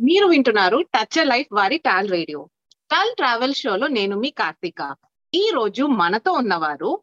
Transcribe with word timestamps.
మీరు 0.00 0.26
వింటున్నారు 0.26 0.78
touch 0.82 1.26
life 1.26 1.48
వారి 1.52 1.78
టాల్ 1.78 2.10
రేడియో 2.10 2.48
టాల్ 2.90 3.14
ట్రావెల్ 3.16 3.54
షోలో 3.54 3.86
నేను 3.86 4.16
మీ 4.16 4.30
కార్తిక. 4.30 4.96
ఈ 5.34 5.50
రోజు 5.54 5.82
మనతో 5.84 6.32
ఉన్నవారు 6.32 7.02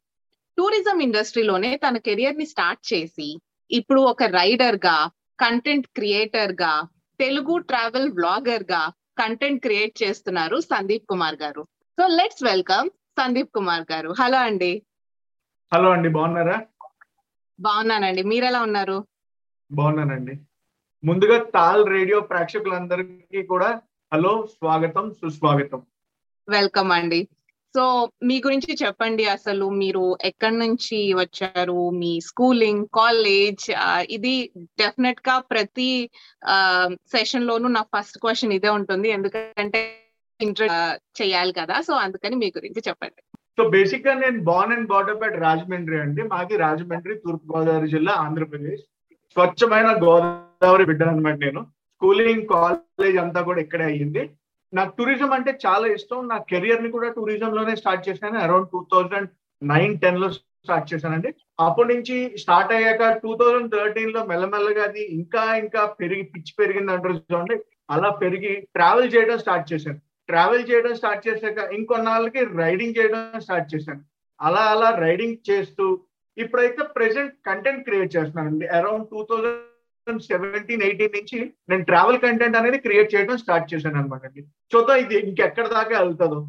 టూరిజం 0.57 0.99
ఇండస్ట్రీలోనే 0.99 1.77
తన 1.77 1.97
కెరియర్ని 1.97 2.45
స్టార్ట్ 2.45 2.93
చేసి 2.93 3.39
ఇప్పుడు 3.71 4.01
ఒక 4.01 4.23
రైడర్గా 4.23 5.09
కంటెంట్ 5.39 5.87
క్రియేటర్గా 5.87 6.87
తెలుగు 7.19 7.57
ట్రావెల్ 7.57 8.11
బ్లాగర్గా 8.11 8.91
కంటెంట్ 9.17 9.61
క్రియేట్ 9.61 10.03
చేస్తున్నారు 10.03 10.61
సందీప్ 10.61 11.05
కుమార్ 11.09 11.35
గారు. 11.35 11.67
So 11.99 12.07
let's 12.07 12.43
welcome 12.43 12.89
Sandeep 12.89 13.51
Kumar 13.53 13.91
గారు. 13.91 14.15
హలో 14.19 14.37
అండి. 14.37 14.83
హలో 15.73 15.89
అండి 15.91 16.09
బాగున్నారా? 16.09 16.65
బాగున్నానండి. 17.59 18.23
మీరెలా 18.23 18.61
ఉన్నారు? 18.61 19.07
బాగున్నానండి. 19.71 20.39
ముందుగా 21.05 21.43
తాల్ 21.55 21.87
రేడియో 21.87 22.19
ప్రేక్షకులందరికీ 22.19 23.43
కూడా 23.43 23.81
హలో 24.13 24.45
స్వాగతం 24.51 25.11
సుస్వాగతం. 25.11 25.81
వెల్కమ్ 26.49 26.91
అండి. 26.91 27.27
సో 27.75 28.09
మీ 28.23 28.41
గురించి 28.45 28.77
చెప్పండి 28.85 29.25
అసలు 29.25 29.69
మీరు 29.69 30.17
ఎక్కడి 30.23 30.57
నుంచి 30.59 31.13
వచ్చారు? 31.13 31.89
మీ 31.89 32.21
స్కూలింగ్ 32.21 32.87
కాలేజ్ 32.93 33.65
ఇది 34.09 34.51
డెఫినెట్గా 34.59 35.39
ప్రతి 35.39 36.09
సెషన్ 37.15 37.47
లోను 37.47 37.67
నా 37.67 37.81
ఫస్ట్ 37.81 38.17
క్వశ్చన్ 38.17 38.53
ఇదే 38.53 38.69
ఉంటుంది. 38.69 39.09
ఎందుకంటే 39.09 39.81
ఇంట్రెస్ట్ 40.41 41.21
చేయాలి 41.21 41.53
కదా. 41.53 41.81
సో 41.81 41.93
అందుకని 41.93 42.35
మీ 42.35 42.49
గురించి 42.57 42.83
చెప్పండి. 42.87 43.21
సో 43.57 43.69
బేసిక్గా 43.69 44.13
నేను 44.13 44.43
born 44.43 44.73
and 44.73 44.87
brought up 44.87 45.23
at 45.23 45.39
Rajahmundry 45.39 45.99
అండి. 45.99 46.23
మాది 46.23 46.57
రాజమండ్రి 46.57 47.15
తూర్పు 47.15 47.57
గోదావరి 47.57 47.87
జిల్లా 47.87 48.13
ఆంధ్రప్రదేశ్. 48.13 48.83
స్వచ్ఛమైన 49.35 49.99
గోదావరి 50.03 50.85
బిడ్డ 50.85 51.03
అనమాట 51.03 51.33
నేను. 51.33 51.61
స్కూలింగ్ 51.63 52.47
కాలేజ్ 52.47 53.17
అంతా 53.17 53.41
కూడా 53.41 53.61
ఇక్కడే 53.61 53.83
అయ్యింది. 53.83 54.29
నాకు 54.73 54.97
టూరిజం 54.97 55.33
అంటే 55.33 55.59
చాలా 55.65 55.87
ఇష్టం. 55.87 56.27
నా 56.27 56.37
కెరియర్ని 56.37 56.91
కూడా 56.91 57.09
టూరిజం 57.09 57.55
లోనే 57.55 57.75
స్టార్ట్ 57.75 58.09
చేశాను. 58.09 58.39
అరౌండ్ 58.39 58.67
టూ 58.67 58.85
థౌజండ్ 58.93 59.29
నైన్ 59.63 59.99
టెన్లో 59.99 60.29
స్టార్ట్ 60.29 60.93
చేశానండి. 60.93 61.33
అప్పటి 61.59 61.95
నుంచి 61.95 62.37
స్టార్ట్ 62.37 62.73
అయ్యాక 62.73 63.17
టూ 63.17 63.35
థౌజండ్ 63.35 63.71
థర్టీన్లో 63.71 64.25
మెల్లమెల్లగా 64.25 64.83
అది 64.83 65.03
ఇంకా 65.03 65.55
ఇంకా 65.55 65.85
పెరిగి 65.85 66.23
పిచ్చి 66.23 66.53
పెరిగింది 66.59 66.91
అంటారు 66.91 67.13
చూడండి. 67.13 67.59
అలా 67.89 68.09
పెరిగి 68.09 68.61
ట్రావెల్ 68.61 69.15
చేయడం 69.15 69.37
స్టార్ట్ 69.37 69.73
చేశాను. 69.73 69.97
ట్రావెల్ 70.27 70.71
చేయడం 70.71 70.95
స్టార్ట్ 70.95 71.27
చేశాక 71.27 71.73
ఇంకొన్నాళ్ళకి 71.73 72.45
రైడింగ్ 72.45 72.93
చేయడం 72.99 73.39
స్టార్ట్ 73.39 73.75
చేశాను. 73.75 74.01
అలా 74.41 74.61
అలా 74.61 74.97
రైడింగ్ 74.97 75.37
చేస్తూ 75.49 75.99
ఇప్పుడైతే 76.37 76.83
ప్రెసెంట్ 76.97 77.33
కంటెంట్ 77.47 77.85
క్రియేట్ 77.87 78.15
చేస్తున్నానండి. 78.15 78.67
Around 78.79 79.07
two 79.13 79.21
thousand 79.29 80.23
seventeen 80.31 80.83
eighteen 80.87 81.15
నుంచి 81.17 81.39
నేను 81.69 81.83
ట్రావెల్ 81.83 82.19
కంటెంట్ 82.25 82.57
అనేది 82.59 82.77
క్రియేట్ 82.77 83.13
చేయడం 83.15 83.37
స్టార్ట్ 83.43 83.71
చేశాను 83.73 83.97
అనమాట 84.01 84.25
అండి. 84.27 84.43
చూద్దాం 84.73 84.99
ఇది 85.05 85.15
ఇంకెక్కడ 85.29 85.67
దాకా 85.77 85.95
వెళ్తుందో. 86.01 86.39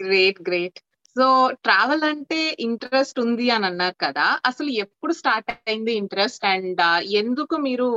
గ్రేట్ 0.00 0.40
గ్రేట్ 0.48 0.78
సో 1.16 1.26
ట్రావెల్ 1.66 2.04
అంటే 2.08 2.40
ఇంట్రెస్ట్ 2.60 3.16
ఉంది 3.22 3.46
అని 3.50 3.66
అన్నారు 3.66 3.96
కదా. 4.02 4.26
అసలు 4.46 4.70
ఎప్పుడు 4.84 5.12
స్టార్ట్ 5.20 5.48
అయింది 5.50 5.92
ఇంట్రెస్ట్ 6.00 6.44
అండ్ 6.50 6.82
ఎందుకు 7.20 7.54
మీరు 7.68 7.88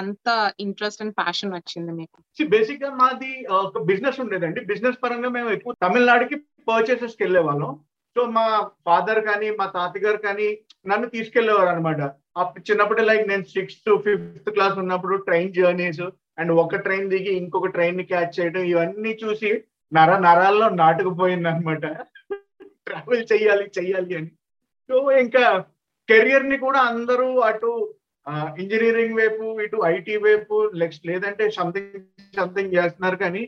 అంత 0.00 0.28
ఇంట్రెస్ట్ 0.66 1.02
అండ్ 1.02 1.16
ప్యాషన్ 1.20 1.56
వచ్చింది 1.56 1.92
మీకు? 2.00 2.18
బేసిక్గా 2.54 2.90
మాది 3.00 3.32
ఒక 3.64 3.82
బిజినెస్ 3.90 4.20
ఉండేదండి. 4.24 4.62
బిజినెస్ 4.70 5.02
పరంగా 5.02 5.30
మేము 5.36 5.50
ఎక్కువ 5.56 5.74
తమిళనాడుకి 5.86 6.38
పర్చేసెస్కి 6.70 7.22
వెళ్ళేవాళ్ళం. 7.24 7.72
సో 8.16 8.22
మా 8.30 8.44
ఫాదర్ 8.86 9.20
కానీ 9.20 9.48
మా 9.58 9.66
తాతగారు 9.74 10.18
కానీ 10.18 10.48
నన్ను 10.86 11.06
తీసుకెళ్ళేవారు 11.08 11.68
అనమాట 11.68 12.00
అప్పుడు 12.36 12.62
చిన్నప్పుడు 12.68 13.02
లైక్ 13.02 13.24
నేను 13.28 13.44
సిక్స్త్ 13.54 13.90
ఫిఫ్త్ 14.04 14.50
క్లాస్ 14.50 14.76
ఉన్నప్పుడు 14.78 15.16
ట్రైన్ 15.26 15.52
జర్నీస్ 15.52 16.04
అండ్ 16.38 16.52
ఒక 16.54 16.80
ట్రైన్ 16.84 17.10
దిగి 17.10 17.32
ఇంకొక 17.36 17.70
ట్రైన్ని 17.74 18.04
క్యాచ్ 18.04 18.36
చేయడం 18.38 18.64
ఇవన్నీ 18.64 19.12
చూసి 19.22 19.50
నర 19.92 20.10
నరాల్లో 20.18 20.68
నాటుకుపోయింది 20.74 21.48
అనమాట 21.48 21.84
ట్రావెల్ 22.86 23.24
చెయ్యాలి 23.32 23.66
చెయ్యాలి 23.78 24.14
అని. 24.16 24.30
సో 24.88 24.94
ఇంకా 25.20 25.44
కెరియర్ని 26.08 26.56
కూడా 26.58 26.80
అందరూ 26.82 27.28
అటు 27.40 27.70
ఇంజనీరింగ్ 28.58 29.18
వైపు 29.18 29.44
ఇటు 29.62 29.78
ఐటీ 29.86 30.16
వైపు 30.18 30.54
నెక్స్ట్ 30.74 31.06
లేదంటే 31.06 31.44
సంథింగ్ 31.50 32.00
సంథింగ్ 32.34 32.74
చేస్తున్నారు 32.74 33.16
కానీ 33.16 33.42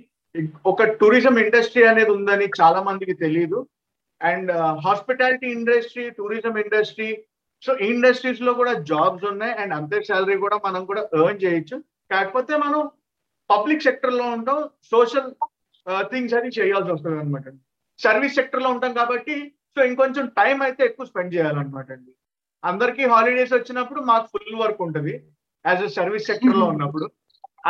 ఒక 0.67 0.85
టూరిజం 1.01 1.37
ఇండస్ట్రీ 1.39 1.83
అనేది 1.85 2.11
ఉందని 2.11 2.47
చాలా 2.61 2.81
మందికి 2.83 3.15
తెలియదు 3.15 3.59
and 4.21 4.51
hospitality 4.87 5.49
industry 5.59 6.05
tourism 6.19 6.55
industry. 6.65 7.09
So 7.63 7.71
ఈ 7.77 7.87
ఇండస్ట్రీస్లో 7.95 8.53
కూడా 8.61 8.73
జాబ్స్ 8.91 9.25
ఉన్నాయి. 9.33 9.55
అండ్ 9.63 9.75
అంతే 9.79 9.99
శాలరీ 10.09 10.37
కూడా 10.45 10.57
మనం 10.67 10.83
కూడా 10.91 11.03
ఎర్న్ 11.21 11.43
చేయొచ్చు. 11.45 11.77
కాకపోతే 12.13 12.57
మనం 12.65 12.81
పబ్లిక్ 13.51 13.87
సెక్టర్లో 13.89 14.27
ఉంటాం. 14.37 14.59
సోషల్ 14.93 15.31
థింగ్స్ 16.13 16.35
అని 16.39 16.51
చేయాల్సి 16.59 16.93
వస్తుంది 16.93 17.19
అనమాట 17.23 17.49
సర్వీస్ 17.99 18.35
సెక్టర్లో 18.35 18.69
ఉంటాం 18.75 18.93
కాబట్టి 19.01 19.35
సో 19.75 19.81
ఇంకొంచెం 19.91 20.25
టైం 20.39 20.63
అయితే 20.67 20.83
ఎక్కువ 20.85 21.07
స్పెండ్ 21.11 21.35
చేయాలన్నమాట 21.35 21.89
అండి. 21.97 22.13
అందరికి 22.65 23.03
హాలిడేస్ 23.13 23.53
వచ్చినప్పుడు 23.55 24.01
మాకు 24.11 24.27
ఫుల్ 24.33 24.57
వర్క్ 24.63 24.81
ఉంటుంది. 24.87 25.15
యాజ్ 25.65 25.83
అ 25.83 25.91
సర్వీస్ 25.99 26.29
సెక్టర్లో 26.31 26.67
ఉన్నప్పుడు. 26.73 27.07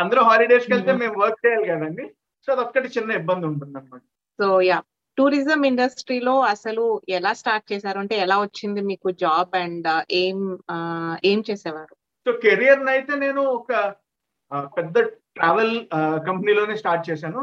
అందరూ 0.02 0.20
హాలిడేస్కి 0.28 0.72
వెళ్తే 0.74 0.92
మేము. 1.02 1.14
వర్క్ 1.22 1.40
చేయాలి 1.46 1.66
కదండి. 1.72 2.04
సో 2.46 2.52
అదొక్కటి 2.54 2.88
చిన్న 2.96 3.10
ఇబ్బంది 3.20 3.46
ఉంటుంది 3.50 3.78
అనమాట 3.78 4.02
సో 4.38 4.46
యా. 4.70 4.78
టూరిజం 5.18 5.64
ఇండస్ట్రీలో 5.64 6.40
అసలు 6.40 7.02
ఎలా 7.08 7.32
స్టార్ట్ 7.32 7.72
చేశారు? 7.72 7.98
అంటే 7.98 8.16
ఎలా 8.24 8.36
వచ్చింది 8.40 8.80
మీకు 8.80 9.10
జాబ్ 9.10 9.56
అండ్ 9.56 9.88
ఏం 10.22 10.38
ఏం 11.24 11.38
చేసేవారు? 11.50 11.94
సో 12.26 12.32
కెరియర్ 12.44 12.82
అయితే 12.94 13.14
నేను 13.24 13.42
ఒక 13.58 13.72
పెద్ద 14.78 14.98
ట్రావెల్ 15.38 15.74
కంపెనీలోనే 16.28 16.76
స్టార్ట్ 16.76 17.10
చేశాను. 17.10 17.40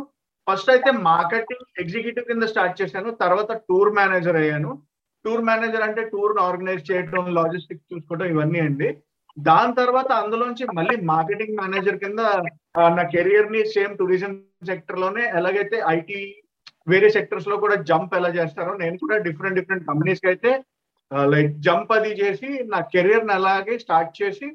ఫస్ట్ 0.49 0.69
అయితే 0.69 0.91
మార్కెటింగ్ 0.91 1.65
ఎగ్జిక్యూటివ్ 1.81 2.25
కింద 2.25 2.45
స్టార్ట్ 2.51 2.79
చేశాను. 2.81 3.09
తర్వాత 3.23 3.51
టూర్ 3.69 3.91
మేనేజర్ 3.99 4.35
అయ్యాను. 4.35 4.71
టూర్ 5.25 5.43
మేనేజర్ 5.49 5.83
అంటే 5.87 6.01
టూర్ 6.13 6.33
ఆర్గనైజ్ 6.39 6.91
చేయడం 6.91 7.25
లాజిస్టిక్స్ 7.35 7.91
చూసుకోవడం 7.91 8.27
ఇవన్నీ 8.33 8.59
అండి. 8.59 8.89
దాని 9.37 9.73
తర్వాత 9.75 10.09
అందులోంచి 10.11 10.65
మళ్ళీ 10.79 10.95
మార్కెటింగ్ 11.11 11.57
మేనేజర్ 11.61 12.01
కింద 12.03 12.19
నా 12.97 13.03
కెరియర్ని 13.13 13.61
సేమ్ 13.75 13.93
టూరిజం 13.97 14.33
సెక్టర్లోనే 14.69 15.23
ఎలాగైతే 15.39 15.77
ఐటీ 15.97 16.19
వేరే 16.87 17.09
సెక్టర్స్లో 17.15 17.55
కూడా 17.63 17.75
జంప్ 17.89 18.13
ఎలా 18.19 18.29
చేస్తారో 18.37 18.71
నేను 18.83 18.95
కూడా 19.03 19.17
డిఫరెంట్ 19.27 19.57
డిఫరెంట్ 19.59 19.87
కంపెనీస్కి 19.89 20.27
అయితే 20.31 20.51
లైక్ 21.33 21.51
జంప్ 21.65 21.91
అది 21.95 22.11
చేసి 22.21 22.49
నా 22.73 22.79
కెరియర్ని 22.93 23.33
అలాగే 23.39 23.75
స్టార్ట్ 23.83 24.11
చేసి 24.19 24.47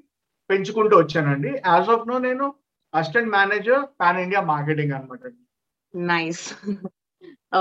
పెంచుకుంటూ 0.50 0.94
వచ్చానండి. 1.00 1.50
యాజ్ 1.72 1.90
ఆఫ్ 1.94 2.08
నో 2.10 2.16
నేను 2.26 2.46
assistant 2.92 3.32
manager 3.36 3.82
pan 4.00 4.20
India 4.24 4.42
marketing 4.52 4.94
అనమాట 4.96 5.32
నైస్ 5.94 6.44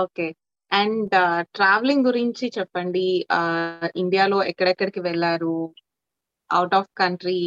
ఓకే 0.04 0.28
అండ్ 0.72 1.14
ట్రావెలింగ్ 1.58 2.08
గురించి 2.10 2.46
చెప్పండి. 2.58 3.06
ఇండియాలో 4.04 4.40
ఎక్కడెక్కడికి 4.52 5.02
వెళ్ళారు? 5.08 5.58
అవుట్ 6.50 6.76
ఆఫ్ 6.80 6.90
కంట్రీ 7.02 7.40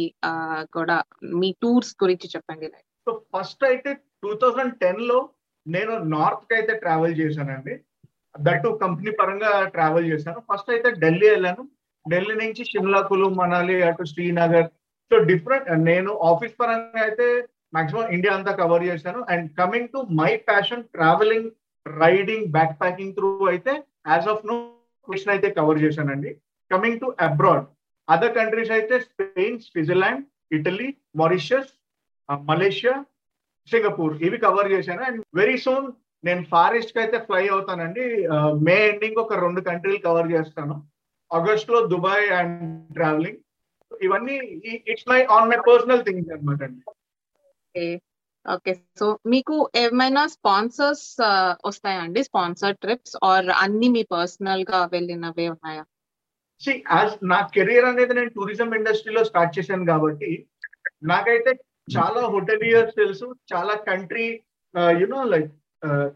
కూడా 0.77 0.97
మీ 1.41 1.49
టూర్స్ 1.61 1.91
గురించి 2.03 2.27
చెప్పండి. 2.33 2.67
సో 3.07 3.13
ఫస్ట్ 3.33 3.63
అయితే 3.71 3.91
టూ 4.23 4.31
థౌజండ్ 4.41 4.73
టెన్లో 4.83 5.19
నేను 5.65 5.93
నార్త్కి 6.15 6.53
అయితే 6.55 6.73
ట్రావెల్ 6.83 7.15
చేశానండి. 7.21 7.73
దట్టు 8.35 8.69
కంపెనీ 8.83 9.11
పరంగా 9.11 9.51
ట్రావెల్ 9.75 10.05
చేశాను. 10.11 10.39
ఫస్ట్ 10.49 10.69
అయితే 10.73 10.89
ఢిల్లీ 11.03 11.29
వెళ్ళాను. 11.29 11.63
ఢిల్లీ 12.05 12.35
నుంచి 12.43 12.63
షిమ్లా 12.71 13.01
కులు 13.01 13.27
మనాలి 13.29 13.75
అటు 13.83 14.03
శ్రీనగర్. 14.03 14.69
సో 15.11 15.17
డిఫరెంట్ 15.31 15.69
నేను 15.89 16.11
ఆఫీస్ 16.31 16.55
పరంగా 16.61 17.01
అయితే 17.07 17.27
మాక్సిమం 17.73 18.07
ఇండియా 18.15 18.33
అంతా 18.35 18.51
కవర్ 18.51 18.83
చేశాను. 18.83 19.19
And 19.29 19.45
coming 19.59 19.91
to 19.93 19.99
my 20.21 20.31
passion 20.49 20.83
travelling 20.95 21.49
riding 21.85 22.47
backpacking 22.81 23.13
through 23.17 23.29
అయితే 23.51 23.73
యాజ్ 24.07 24.27
ఆఫ్ 24.27 24.45
నో 24.45 24.55
క్వశ్చన్ 25.07 25.33
అయితే 25.35 25.49
కవర్ 25.49 25.79
చేశానండి. 25.83 26.31
Coming 26.71 26.99
to 26.99 27.15
abroad 27.19 27.65
other 28.09 28.35
countries 28.35 28.71
అయితే 28.71 28.99
Spain 28.99 29.59
Switzerland 29.59 30.25
Italy 30.57 30.89
Mauritius 31.15 31.71
Malaysia 32.49 32.95
Singapore. 33.67 34.13
ఇవి 34.27 34.37
కవర్ 34.37 34.71
చేశాను. 34.71 35.01
అండ్ 35.03 35.19
వెరీ 35.35 35.57
సూన్ 35.57 35.87
నేను 36.23 36.43
ఫారెస్ట్కి 36.43 36.99
అయితే 36.99 37.17
ఫ్లై 37.27 37.43
అవుతానండి. 37.47 38.03
మే 38.67 38.75
ఎండింగ్ 38.89 39.21
ఒక 39.23 39.33
రెండు 39.43 39.61
కంట్రీలు 39.61 40.01
కవర్ 40.07 40.31
చేస్తాను. 40.31 40.75
ఆగస్ట్లో 41.31 41.79
దుబాయ్ 41.87 42.27
అండ్ 42.39 42.93
ట్రావెలింగ్ 42.93 43.39
ఇవన్నీ 43.91 44.35
it's 44.91 45.09
my 45.09 45.19
on 45.35 45.49
my 45.49 45.57
personal 45.69 46.05
things 46.05 46.31
అనమాట 46.33 46.61
అండి. 46.63 46.83
ఓకే 48.45 48.73
సో 48.99 49.05
మీకు 49.25 49.55
ఏమైనా 49.75 50.21
స్పాన్సర్స్ 50.27 51.07
వస్తాయండి 51.65 52.23
స్పాన్సర్ 52.23 52.77
ట్రిప్స్ 52.77 53.17
ఆర్ 53.23 53.49
అన్ని 53.63 53.89
మీ 53.89 54.03
పర్సనల్గా 54.03 54.79
వెళ్ళినవే 54.93 55.49
ఉన్నాయా? 55.49 55.83
నా 57.23 57.37
కెరీర్ 57.53 57.85
అనేది 57.85 58.13
నేను 58.13 58.29
టూరిజం 58.29 58.73
ఇండస్ట్రీలో 58.75 59.23
స్టార్ట్ 59.23 59.59
చేశాను 59.59 59.85
కాబట్టి 59.85 60.31
నాకైతే 61.03 61.51
చాలా 61.87 62.21
హోటలియర్స్ 62.27 62.95
తెలుసు 62.95 63.35
చాలా 63.53 63.73
country 63.89 64.27
you know 65.01 65.23
like 65.23 65.49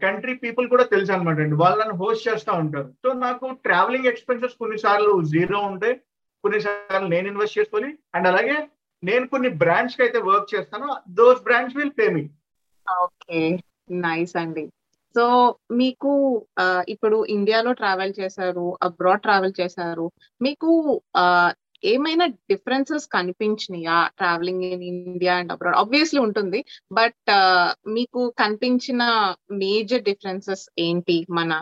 country 0.02 0.34
people 0.34 0.68
కూడా 0.68 0.84
తెలుసు 0.84 1.12
అనమాట 1.12 1.38
అండి. 1.38 1.56
వాళ్ళు 1.56 1.80
నన్ను 1.80 1.94
హోస్ట్ 1.94 2.28
చేస్తూ 2.28 2.52
ఉంటారు. 2.52 2.88
సో 3.02 3.12
నాకు 3.12 3.46
ట్రావెలింగ్ 3.64 4.06
ఎక్స్పెన్సెస్ 4.06 4.54
కొన్నిసార్లు 4.54 5.22
జీరో 5.22 5.58
ఉంటాయి 5.60 5.94
కొన్నిసార్లు 6.44 7.08
నేను 7.08 7.28
ఇన్వెస్ట్ 7.28 7.58
చేసుకొని 7.58 7.98
అండ్ 8.14 8.28
అలాగే 8.28 8.56
నేను 9.02 9.28
కొన్ని 9.28 9.48
బ్రాండ్స్కి 9.48 10.02
అయితే 10.02 10.18
వర్క్ 10.18 10.54
చేస్తాను. 10.54 10.88
Those 11.08 11.42
brands 11.42 11.76
will 11.76 11.96
pay 11.98 12.08
me 12.08 12.24
okay. 12.86 13.40
Nice 13.90 14.36
అండి. 14.36 14.64
సో 15.14 15.24
మీకు 15.72 16.10
uh, 16.60 16.82
ఇప్పుడు 16.88 17.24
ఇండియాలో 17.24 17.72
ట్రావెల్ 17.72 18.12
చేశారు 18.20 18.76
అబ్రాడ్ 18.82 19.22
ట్రావెల్ 19.22 19.54
చేశారు. 19.60 20.12
మీకు 20.40 20.70
ఆ, 21.16 21.24
ఏమైనా 21.92 22.26
differences 22.50 23.06
కనిపించినాయా 23.08 23.96
travelling 24.20 24.64
in 24.68 24.84
India 25.04 25.34
and 25.40 25.52
abroad 25.52 25.78
obviously 25.82 26.20
ఉంటుంది 26.26 26.60
బట్ 26.92 27.30
uh, 27.38 27.68
మీకు 27.96 28.20
కనిపించిన 28.42 29.02
మేజర్ 29.64 30.06
డిఫరెన్సెస్ 30.10 30.64
ఏంటి 30.78 31.18
మన 31.30 31.52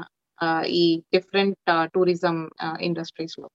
ఈ 0.81 0.85
డిఫరెంట్ 1.13 1.71
టూరిజం 1.95 2.37
ఇండస్ట్రీస్లో? 2.81 3.47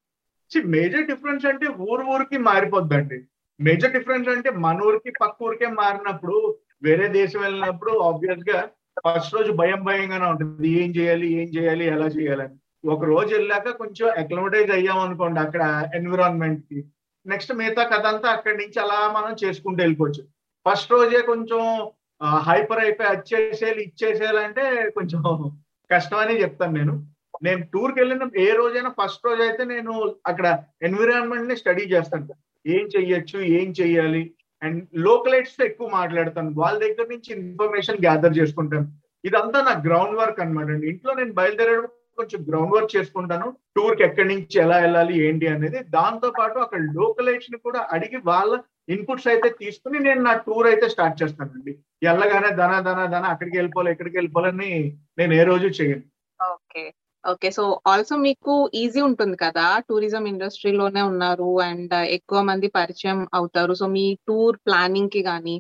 మేజర్ 0.76 1.10
డిఫరెన్స్ 1.12 1.44
అంటే 1.46 1.68
ఊరు 1.90 2.04
ఊరికి 2.14 2.38
మారిపోద్దండి. 2.50 3.20
మేజర్ 3.60 3.96
డిఫరెన్స్ 3.98 4.30
అంటే 4.30 4.50
మన 4.66 4.86
ఊరికి 4.88 5.12
పక్క 5.22 5.44
ఊరికే 5.44 5.70
మారినప్పుడు 5.82 6.38
వేరే 6.84 7.08
దేశం 7.18 7.40
వెళ్ళినప్పుడు 7.42 7.94
ఆబ్వియస్గా 8.10 8.60
ఫస్ట్ 9.06 9.36
రోజు 9.36 9.52
భయం 9.52 9.82
భయంగానే 9.84 10.26
ఉంటుంది. 10.26 10.70
ఏం 10.82 10.90
చేయాలి 10.98 11.28
ఏం 11.42 11.48
చేయాలి 11.58 11.86
ఎలా 11.96 12.08
చేయాలని. 12.18 12.58
ఒక 12.86 13.04
రోజు 13.04 13.36
వెళ్ళాక 13.36 13.70
కొంచెం 13.70 14.10
అక్లమటైజ్ 14.10 14.72
అయ్యాం 14.72 15.00
అనుకోండి 15.00 15.40
అక్కడ 15.40 15.90
ఎన్విరాన్మెంట్కి. 15.96 16.86
నెక్స్ట్ 17.26 17.54
మిగతా 17.54 17.84
కథ 17.84 18.06
అంతా 18.06 18.30
అక్కడి 18.30 18.58
నుంచి 18.58 18.80
అలా 18.80 19.14
మనం 19.14 19.36
చేసుకుంటూ 19.44 19.84
వెళ్ళిపోవచ్చు. 19.84 20.24
ఫస్ట్ 20.68 20.92
రోజే 20.92 21.22
కొంచెం 21.22 21.90
హైపర్ 22.24 22.80
అయిపోయి 22.80 23.10
వచ్చేసేయాలి 23.10 23.84
ఇచ్చేసేయాలంటే 23.84 24.90
కొంచెం 24.90 25.52
కష్టం 25.92 26.18
అని 26.18 26.42
చెప్తాను 26.42 26.74
నేను. 26.74 27.08
నేను 27.44 27.62
టూర్కి 27.74 28.00
వెళ్ళిన 28.00 28.30
ఏ 28.38 28.54
రోజైనా 28.54 28.94
ఫస్ట్ 29.02 29.26
రోజు 29.26 29.42
అయితే 29.42 29.64
నేను 29.64 30.16
అక్కడ 30.28 30.64
ఎన్విరాన్మెంట్ని 30.82 31.58
స్టడీ 31.58 31.82
చేస్తాను. 31.82 32.28
ఏం 32.68 32.90
చెయ్యొచ్చు 32.98 33.40
ఏం 33.40 33.74
చెయ్యాలి? 33.82 34.34
అండ్ 34.64 34.88
లోకలైట్స్తో 34.96 35.66
ఎక్కువ 35.66 35.90
మాట్లాడతాను. 35.90 36.54
వాళ్ళ 36.56 36.80
దగ్గర 36.80 37.06
నుంచి 37.10 37.30
ఇన్ఫర్మేషన్ 37.40 37.98
గ్యాదర్ 37.98 38.38
చేసుకుంటాను. 38.38 38.88
ఇదంతా 39.26 39.62
నా 39.62 39.82
గ్రౌండ్ 39.82 40.18
వర్క్ 40.18 40.40
అనమాట 40.40 40.66
అండి. 40.66 40.88
ఇంట్లో 40.88 41.14
నేను 41.14 41.34
బయలుదేరడం 41.34 41.88
కొంచెం 42.20 42.40
గ్రౌండ్ 42.50 42.74
వర్క్ 42.76 42.96
చేసుకుంటాను. 42.96 43.48
టూర్కి 43.76 44.04
ఎక్కడి 44.04 44.28
నుంచి 44.28 44.58
ఎలా 44.66 44.78
వెళ్ళాలి 44.78 45.14
ఏంటి 45.28 45.48
అనేది. 45.48 45.80
దాంతో 45.98 46.30
పాటు 46.40 46.60
అక్కడ 46.60 46.82
లోకలైట్స్ని 47.00 47.58
కూడా 47.58 47.82
అడిగి 47.92 48.20
వాళ్ళ 48.26 48.54
ఇన్పుట్స్ 48.90 49.28
అయితే 49.28 49.50
తీసుకుని 49.50 50.00
నేను 50.00 50.22
నా 50.22 50.34
టూర్ 50.48 50.68
అయితే 50.68 50.90
స్టార్ట్ 50.90 51.20
చేస్తానండి. 51.24 51.74
వెళ్ళగానే 52.04 52.50
ధన 52.56 52.74
ధన 52.80 53.00
ధన 53.16 53.26
అక్కడికి 53.34 53.58
వెళ్ళిపోవాలి 53.58 53.92
ఎక్కడికి 53.92 54.18
వెళ్ళిపోవాలని 54.18 54.72
నేను 55.18 55.34
ఏ 55.34 55.44
రోజు 55.44 55.68
చేయను. 55.80 56.04
ఓకే. 56.40 56.84
ఓకే. 57.24 57.52
సో 57.52 57.64
ఆల్సో 57.88 58.16
మీకు 58.26 58.54
ఈజీ 58.74 59.02
ఉంటుంది 59.02 59.38
కదా? 59.38 59.66
టూరిజం 59.90 60.26
ఇండస్ట్రీలోనే 60.26 61.02
ఉన్నారు 61.02 61.50
అండ్ 61.62 61.94
ఎక్కువ 62.18 62.42
మంది 62.42 62.68
పరిచయం 62.68 63.28
అవుతారు. 63.34 63.74
సో 63.74 63.88
మీ 63.88 64.06
టూర్ 64.28 64.58
ప్లానింగ్కి 64.68 65.22
కానీ 65.24 65.56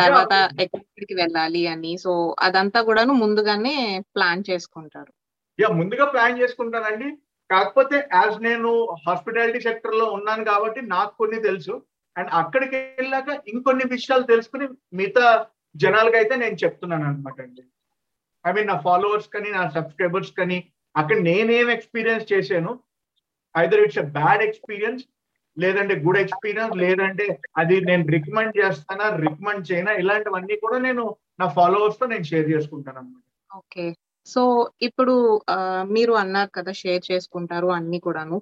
తర్వాత 0.00 0.34
ఎక్కడికి 0.60 1.14
వెళ్ళాలి 1.14 1.66
అని. 1.66 1.92
సో 2.04 2.12
అదంతా 2.40 2.82
కూడాను 2.82 3.12
ముందుగానే 3.12 3.76
ప్లాన్ 4.16 4.42
చేసుకుంటారు. 4.50 5.12
యా 5.58 5.68
ముందుగా 5.78 6.04
ప్లాన్ 6.04 6.40
చేసుకుంటానండి. 6.40 7.08
కాకపోతే 7.50 7.96
యాజ్ 8.12 8.36
నేను 8.42 8.70
హాస్పిటాలిటీ 9.06 9.60
సెక్టర్లో 9.60 10.06
ఉన్నాను 10.16 10.42
కాబట్టి 10.44 10.80
నాకు 10.94 11.12
కొన్ని 11.20 11.38
తెలుసు. 11.48 11.74
అండ్ 12.16 12.30
అక్కడికి 12.40 12.76
వెళ్ళాక 12.98 13.28
ఇంకొన్ని 13.52 13.84
విషయాలు 13.94 14.24
తెలుసుకుని 14.24 14.66
మిగతా 15.00 15.24
జనాలకైతే 15.74 16.18
అయితే 16.20 16.34
నేను 16.44 16.56
చెప్తున్నాను 16.62 17.04
అనమాట 17.04 17.38
అండి. 17.40 17.62
ఐ 18.44 18.52
మీన్ 18.52 18.68
నా 18.68 18.76
ఫాలోవర్స్ 18.86 19.28
కానీ 19.28 19.48
నా 19.50 19.62
సబ్స్క్రైబర్స్ 19.76 20.32
కానీ 20.38 20.58
అక్కడ 20.94 21.18
నేనేం 21.28 21.68
ఎక్స్పీరియన్స్ 21.70 22.26
చేశాను? 22.32 22.70
Either 23.54 23.82
it's 23.84 23.98
a 23.98 24.06
bad 24.18 24.42
experience 24.42 25.02
లేదంటే 25.56 25.94
గుడ్ 26.04 26.20
ఎక్స్పీరియన్స్ 26.22 26.74
లేదంటే 26.76 27.24
అది 27.56 27.76
నేను 27.80 28.04
రికమెండ్ 28.14 28.54
చేస్తానా 28.60 29.06
రికమెండ్ 29.24 29.64
చేయనా 29.70 29.92
ఇలాంటివన్నీ 30.02 30.56
కూడా 30.64 30.78
నేను 30.78 31.04
నా 31.40 31.48
ఫాలోవర్స్తో 31.56 32.06
నేను 32.06 32.26
షేర్ 32.30 32.48
చేసుకుంటాను 32.54 32.98
అనమాట 32.98 33.24
ఓకే. 33.50 33.84
సో 34.28 34.42
ఇప్పుడు 34.86 35.14
మీరు 35.90 36.12
అన్నారు 36.22 36.50
కదా 36.56 36.72
షేర్ 36.80 37.02
చేసుకుంటారు 37.10 37.68
అన్ని 37.76 37.98
కూడాను 38.06 38.36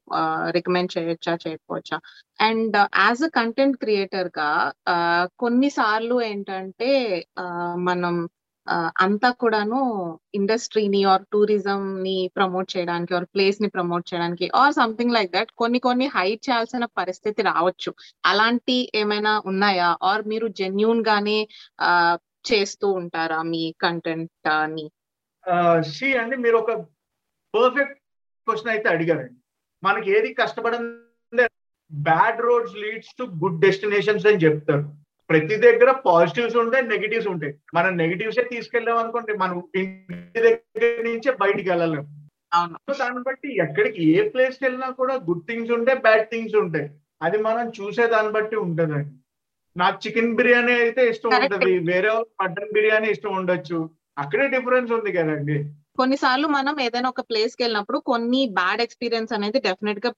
రికమెండ్ 0.57 0.95
చేయొచ్చా 0.97 1.35
చేయకపోవచ్చా? 1.45 1.97
అండ్ 2.39 2.77
యాజ్ 3.01 3.23
అ 3.25 3.31
కంటెంట్ 3.39 3.77
క్రియేటర్గా 3.83 4.49
కొన్నిసార్లు 5.39 6.17
ఏంటంటే 6.31 6.91
మనం 7.89 8.15
అంతా 9.03 9.29
కూడాను 9.41 9.81
ఇండస్ట్రీని 10.35 11.01
ఆర్ 11.11 11.25
టూరిజం 11.33 11.83
ని 12.05 12.15
ప్రమోట్ 12.37 12.69
చేయడానికి 12.73 13.13
ఆర్ 13.15 13.27
ప్లేస్ని 13.35 13.69
ప్రమోట్ 13.69 14.07
చేయడానికి 14.09 14.47
ఆర్ 14.61 14.75
సంథింగ్ 14.79 15.15
లైక్ 15.17 15.31
దట్ 15.33 15.51
కొన్ని 15.61 15.81
కొన్ని 15.81 16.07
హైట్ 16.17 16.43
చేయాల్సిన 16.47 16.85
పరిస్థితి 16.99 17.41
రావచ్చు. 17.51 17.91
అలాంటి 18.25 18.77
ఏమైనా 18.95 19.33
ఉన్నాయా? 19.51 19.91
ఆర్ 20.03 20.25
మీరు 20.33 20.49
జెన్యున్ 20.61 21.03
గానే 21.11 21.39
చేస్తూ 22.51 22.87
ఉంటారా 23.01 23.39
మీ 23.45 23.63
కంటెంట్ని 23.81 24.85
సి 25.81 26.17
అండి 26.17 26.37
మీరు 26.37 26.57
ఒక 26.57 26.73
పర్ఫెక్ట్ 27.55 27.99
క్వశ్చన్ 28.47 28.71
అయితే 28.71 28.89
అడిగారండి. 28.89 29.35
మనకి 29.85 30.19
ఏది 30.19 30.35
కష్టపడిందే 30.35 31.47
bad 31.93 32.41
roads 32.41 32.77
leads 32.77 33.15
to 33.19 33.25
good 33.43 33.61
destinations 33.61 34.27
అని 34.27 34.37
చెప్తారు. 34.37 34.85
ప్రతి 35.31 35.57
దగ్గర 35.57 35.91
పాజిటివ్స్ 36.07 36.57
ఉంటాయి 36.57 36.87
నెగిటివ్స్ 36.87 37.29
ఉంటాయి. 37.29 37.55
మనం 37.75 37.97
నెగిటివ్సే 37.97 38.43
తీసుకెళ్ళాం 38.43 38.99
అనుకోండి 38.99 39.33
మనం 39.33 39.63
ఇంటి 39.75 40.41
దగ్గర 40.41 41.03
నుంచే 41.03 41.33
బయటికి 41.33 41.71
వెళ్ళలేము 41.71 42.07
దాన్ని 43.01 43.23
బట్టి 43.23 43.49
ఎక్కడికి 43.63 44.03
ఏ 44.19 44.29
ప్లేస్కి 44.29 44.65
వెళ్ళినా 44.65 44.91
కూడా 44.91 45.15
గుడ్ 45.15 45.47
థింగ్స్ 45.49 45.73
ఉంటాయి 45.73 45.99
బ్యాడ్ 45.99 46.27
థింగ్స్ 46.31 46.55
ఉంటాయి. 46.55 46.91
అది 47.23 47.39
మనం 47.39 47.69
చూసే 47.69 48.07
దాన్ని 48.07 48.33
బట్టి 48.33 48.57
ఉంటదండి. 48.57 49.11
నాకు 49.77 49.97
చికెన్ 50.07 50.37
బిర్యానీ 50.37 50.73
అయితే 50.73 51.11
ఇష్టం 51.11 51.29
ఉంటది. 51.29 51.79
వేరే 51.79 52.11
మటన్ 52.43 52.73
బిర్యానీ 52.73 53.09
ఇష్టం 53.11 53.33
ఉండొచ్చు. 53.37 53.91
అక్కడే 54.17 54.49
డిఫరెన్స్ 54.49 54.93
ఉంది 54.93 55.13
కదండి. 55.13 55.57
కొన్నిసార్లు 55.99 56.47
మనం 56.55 56.75
ఏదైనా 56.85 57.09
ఒక 57.13 57.23
ప్లేస్కి 57.29 57.63
వెళ్ళినప్పుడు 57.63 57.99
కొన్ని 58.09 58.41
బ్యాడ్ 58.59 58.81
ఎక్స్పీరియన్స్ 58.85 59.33
అనేది 59.37 59.59
డెఫినెట్గా 59.67 60.11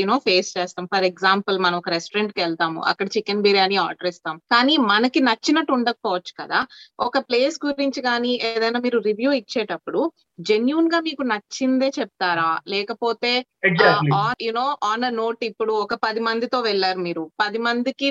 యూనో 0.00 0.16
ఫేస్ 0.26 0.50
చేస్తాం. 0.56 0.84
ఫర్ 0.92 1.06
ఎగ్జాంపుల్ 1.10 1.56
మనం 1.58 1.76
ఒక 1.78 1.90
రెస్టారెంట్కి 1.94 2.40
వెళ్తాము 2.44 2.80
అక్కడ 2.90 3.06
చికెన్ 3.16 3.42
బిర్యానీ 3.46 3.78
ఆర్డర్ 3.84 4.08
ఇస్తాం. 4.12 4.36
కానీ 4.54 4.74
మనకి 4.92 5.22
నచ్చినట్టు 5.28 5.74
ఉండకపోవచ్చు 5.78 6.32
కదా. 6.40 6.60
ఒక 6.98 7.18
ప్లేస్ 7.28 7.58
గురించి 7.66 8.02
కానీ 8.08 8.32
ఏదైనా 8.50 8.80
మీరు 8.86 9.00
రివ్యూ 9.08 9.32
ఇచ్చేటప్పుడు 9.40 10.02
జెన్యున్గా 10.48 10.98
మీకు 11.06 11.22
నచ్చిందే 11.32 11.90
చెప్తారా? 11.98 12.50
లేకపోతే 12.68 13.32
యునో 14.44 14.64
ఆన్ 14.88 15.04
అ 15.04 15.10
నోట్ 15.14 15.42
ఇప్పుడు 15.48 15.72
ఒక 15.84 15.94
పది 16.04 16.20
మందితో 16.26 16.58
వెళ్ళారు 16.66 17.00
మీరు. 17.06 17.22
పది 17.42 17.58
మందికి 17.66 18.08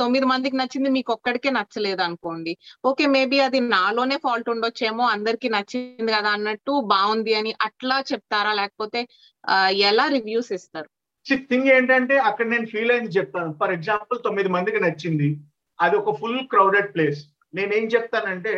తొమ్మిది 0.00 0.26
మందికి 0.32 0.56
నచ్చింది 0.60 0.90
మీకు 0.96 1.10
ఒక్కడికే 1.16 1.50
నచ్చలేదు 1.58 2.02
అనుకోండి. 2.06 2.52
ఓకే 2.84 3.04
మేబీ 3.14 3.38
అది 3.46 3.60
నాలోనే 3.74 4.16
ఫాల్ట్ 4.24 4.50
ఉండొచ్చేమో 4.54 5.04
అందరికి 5.14 5.48
నచ్చింది 5.56 6.10
కదా 6.16 6.30
అన్నట్టు 6.52 6.72
బాగుంది 6.92 7.32
అని 7.40 7.52
అట్లా 7.66 7.96
చెప్తారా? 8.10 8.52
లేకపోతే 8.60 9.00
ఎలా 9.90 10.04
రివ్యూస్ 10.16 10.50
ఇస్తారు? 10.58 10.88
థింగ్ 11.50 11.68
ఏంటంటే 11.76 12.14
అక్కడ 12.28 12.46
నేను 12.52 12.66
ఫీల్ 12.72 12.92
అయింది 12.94 13.16
చెప్తాను. 13.18 13.50
ఫర్ 13.60 13.72
ఎగ్జాంపుల్ 13.76 14.18
తొమ్మిది 14.26 14.48
మందికి 14.54 14.78
నచ్చింది. 14.84 15.28
అది 15.78 15.94
ఒక 16.00 16.12
ఫుల్ 16.20 16.40
క్రౌడెడ్ 16.52 16.90
ప్లేస్ 16.94 17.20
నేనేం 17.56 17.84
చెప్తానంటే 17.94 18.54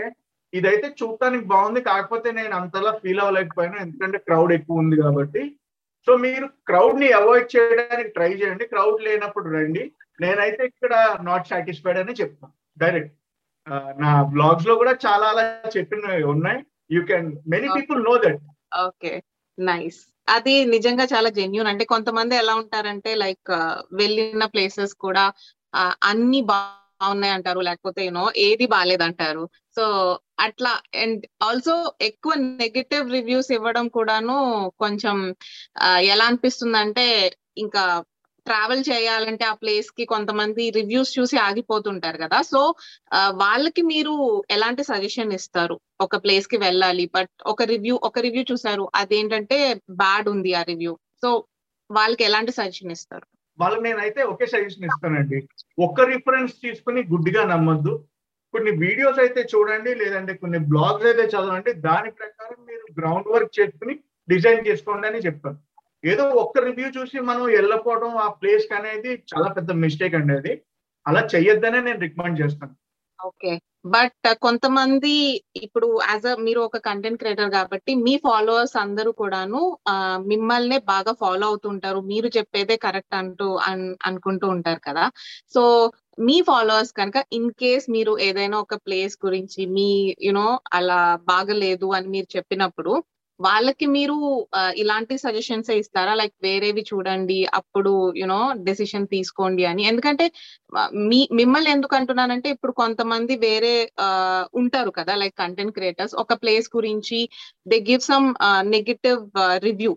ఇదైతే 0.52 0.88
చూడటానికి 0.98 1.44
బాగుంది 1.52 1.80
కాకపోతే 1.90 2.28
నేను 2.38 2.54
అంతలా 2.60 2.90
ఫీల్ 3.02 3.20
అవ్వలేకపోయినా. 3.22 3.76
ఎందుకంటే 3.84 4.18
క్రౌడ్ 4.26 4.52
ఎక్కువ 4.56 4.82
ఉంది 4.82 4.96
కాబట్టి. 5.04 5.42
సో 6.06 6.12
మీరు 6.24 6.46
క్రౌడ్ని 6.68 7.08
అవాయిడ్ 7.18 7.48
చేయడానికి 7.54 8.10
ట్రై 8.16 8.30
చేయండి. 8.40 8.64
క్రౌడ్ 8.72 9.00
లేనప్పుడు 9.06 9.48
రండి. 9.56 9.84
నేనైతే 10.22 10.62
ఇక్కడ 10.70 10.94
నాట్ 11.28 11.50
సాటిస్ఫైడ్ 11.52 12.00
అని 12.02 12.14
చెప్తాను. 12.20 12.54
డైరెక్ట్ 12.82 13.14
నా 14.02 14.10
బ్లాగ్స్లో 14.34 14.74
కూడా 14.80 14.92
చాలా 15.04 15.26
అలా 15.32 15.44
చెప్పినవి 15.76 16.24
ఉన్నాయి. 16.34 16.60
You 16.90 17.02
can 17.04 17.28
many 17.46 17.68
people 17.76 18.00
know 18.04 18.14
that 18.18 18.42
okay 18.84 19.12
nice 19.58 20.00
అది 20.28 20.54
నిజంగా 20.66 21.04
చాలా 21.04 21.28
జెన్యున్ 21.30 21.68
అంటే 21.68 21.84
కొంతమంది 21.84 22.34
ఎలా 22.36 22.54
ఉంటారంటే 22.54 23.10
లైక్ 23.14 23.50
వెళ్ళిన 23.92 24.44
ప్లేసెస్ 24.44 24.94
కూడా 24.96 25.24
అన్ని 26.02 26.40
బాగున్నాయి 26.50 27.34
అంటారు 27.34 27.60
లేకపోతే 27.60 28.00
యూనో 28.04 28.24
ఏది 28.36 28.66
బాగాలేదంటారు 28.66 29.44
సో 29.76 29.84
అట్లా 30.40 30.72
అండ్ 30.94 31.22
ఆల్సో 31.42 31.74
ఎక్కువ 32.00 32.32
నెగటివ్ 32.60 33.12
రివ్యూస్ 33.12 33.50
ఇవ్వడం 33.52 33.86
కూడాను 33.88 34.36
కొంచెం 34.78 35.18
ఎలా 36.06 36.26
అనిపిస్తుంది 36.26 36.78
అంటే 36.78 37.06
ఇంకా 37.56 37.84
ట్రావెల్ 38.48 38.82
చేయాలంటే 38.90 39.44
ఆ 39.50 39.54
ప్లేస్కి 39.62 40.04
కొంతమంది 40.12 40.64
రివ్యూస్ 40.78 41.12
చూసి 41.18 41.36
ఆగిపోతుంటారు 41.48 42.18
కదా. 42.24 42.38
సో 42.52 42.60
వాళ్ళకి 43.42 43.82
మీరు 43.92 44.14
ఎలాంటి 44.56 44.84
సజెషన్ 44.92 45.34
ఇస్తారు? 45.38 45.76
ఒక 46.06 46.16
ప్లేస్కి 46.24 46.58
వెళ్ళాలి 46.66 47.04
బట్ 47.16 47.34
ఒక 47.52 47.62
రివ్యూ 47.72 47.94
ఒక 48.08 48.18
రివ్యూ 48.26 48.44
చూసారు 48.52 48.86
అదేంటంటే 49.02 49.58
బ్యాడ్ 50.02 50.28
ఉంది 50.34 50.52
ఆ 50.60 50.62
రివ్యూ. 50.72 50.94
సో 51.24 51.30
వాళ్ళకి 51.90 52.22
ఎలాంటి 52.28 52.52
సజెషన్ 52.58 52.94
ఇస్తారు? 52.96 53.26
వాళ్ళకి 53.58 53.82
నేనైతే 53.82 54.20
ఒకే 54.32 54.46
సజెషన్ 54.52 54.86
ఇస్తానండి. 54.90 55.38
ఒక్క 55.86 56.00
రిఫరెన్స్ 56.12 56.54
తీసుకుని 56.64 57.00
గుడ్డిగా 57.12 57.42
నమ్మద్దు. 57.52 57.92
కొన్ని 58.54 58.72
వీడియోస్ 58.82 59.20
అయితే 59.24 59.40
చూడండి 59.52 59.90
లేదంటే 60.00 60.32
కొన్ని 60.42 60.58
బ్లాగ్స్ 60.72 61.06
అయితే 61.10 61.24
చదవండి. 61.32 61.70
దాని 61.86 62.10
ప్రకారం 62.18 62.58
మీరు 62.70 62.84
గ్రౌండ్ 62.98 63.30
వర్క్ 63.34 63.52
చేసుకుని 63.60 63.94
డిజైన్ 64.28 64.62
చేసుకోండి 64.68 65.06
అని 65.08 65.20
చెప్తాను. 65.26 65.58
ఏదో 66.04 66.24
ఒక్క 66.24 66.58
రివ్యూ 66.58 66.88
చూసి 66.88 67.20
మనం 67.20 67.44
వెళ్ళకపోవడం 67.44 68.16
ఆ 68.16 68.28
ప్లేస్ 68.28 68.66
అనేది 68.72 69.24
చాలా 69.32 69.48
పెద్ద 69.48 69.70
మిస్టేక్ 69.72 70.14
అండి 70.14 70.34
అది. 70.34 70.62
అలా 71.06 71.20
చెయ్యొద్దనే 71.34 71.80
నేను 71.80 71.98
రికమెండ్ 71.98 72.40
చేస్తాను. 72.40 72.74
ఓకే. 73.24 73.60
బట్ 73.86 74.26
uh, 74.28 74.36
కొంతమంది 74.38 75.12
ఇప్పుడు 75.56 76.00
యాజ్ 76.10 76.26
అ 76.26 76.34
మీరు 76.36 76.60
ఒక 76.60 76.76
కంటెంట్ 76.76 77.18
క్రియేటర్ 77.18 77.50
కాబట్టి 77.50 77.94
మీ 77.94 78.16
ఫాలోవర్స్ 78.16 78.76
అందరూ 78.76 79.12
కూడాను 79.12 79.60
మిమ్మల్నే 80.26 80.78
బాగా 80.78 81.12
ఫాలో 81.12 81.46
అవుతుంటారు. 81.46 82.00
మీరు 82.00 82.26
చెప్పేదే 82.26 82.76
కరెక్ట్ 82.76 83.14
అంటూ 83.14 83.48
అనుకుంటూ 84.04 84.48
ఉంటారు 84.48 84.80
కదా. 84.88 85.10
సో 85.54 85.62
మీ 86.18 86.42
ఫాలోవర్స్ 86.42 86.92
కనుక 86.92 87.24
ఇన్ 87.32 87.50
కేస్ 87.50 87.90
మీరు 87.90 88.18
ఏదైనా 88.18 88.58
ఒక 88.58 88.74
ప్లేస్ 88.74 89.18
గురించి 89.26 89.66
మీ 89.66 90.16
యునో 90.22 90.60
అలా 90.72 91.18
బాగలేదు 91.24 91.92
అని 91.92 92.08
మీరు 92.08 92.36
చెప్పినప్పుడు 92.36 93.04
వాళ్ళకి 93.40 93.86
మీరు 93.86 94.16
ఇలాంటి 94.76 95.18
సజెషన్స్ 95.18 95.70
ఇస్తారా? 95.70 96.14
లైక్ 96.14 96.34
వేరేవి 96.42 96.84
చూడండి 96.92 97.38
అప్పుడు 97.54 97.92
యునో 98.16 98.52
డెసిషన్ 98.62 99.06
తీసుకోండి 99.06 99.64
అని. 99.64 99.82
ఎందుకంటే 99.82 100.26
మీ 101.08 101.28
మిమ్మల్ని 101.32 101.70
ఎందుకు 101.70 101.96
అంటున్నానంటే 101.96 102.48
ఇప్పుడు 102.50 102.72
కొంతమంది 102.72 103.36
వేరే 103.36 103.74
ఉంటారు 104.54 104.90
కదా 104.90 105.14
లైక్ 105.14 105.36
కంటెంట్ 105.38 105.74
క్రియేటర్స్ 105.74 106.14
ఒక 106.14 106.32
ప్లేస్ 106.34 106.70
గురించి 106.76 107.20
they 107.68 107.78
give 107.90 108.00
some 108.00 108.28
negative 108.66 109.22
review 109.58 109.92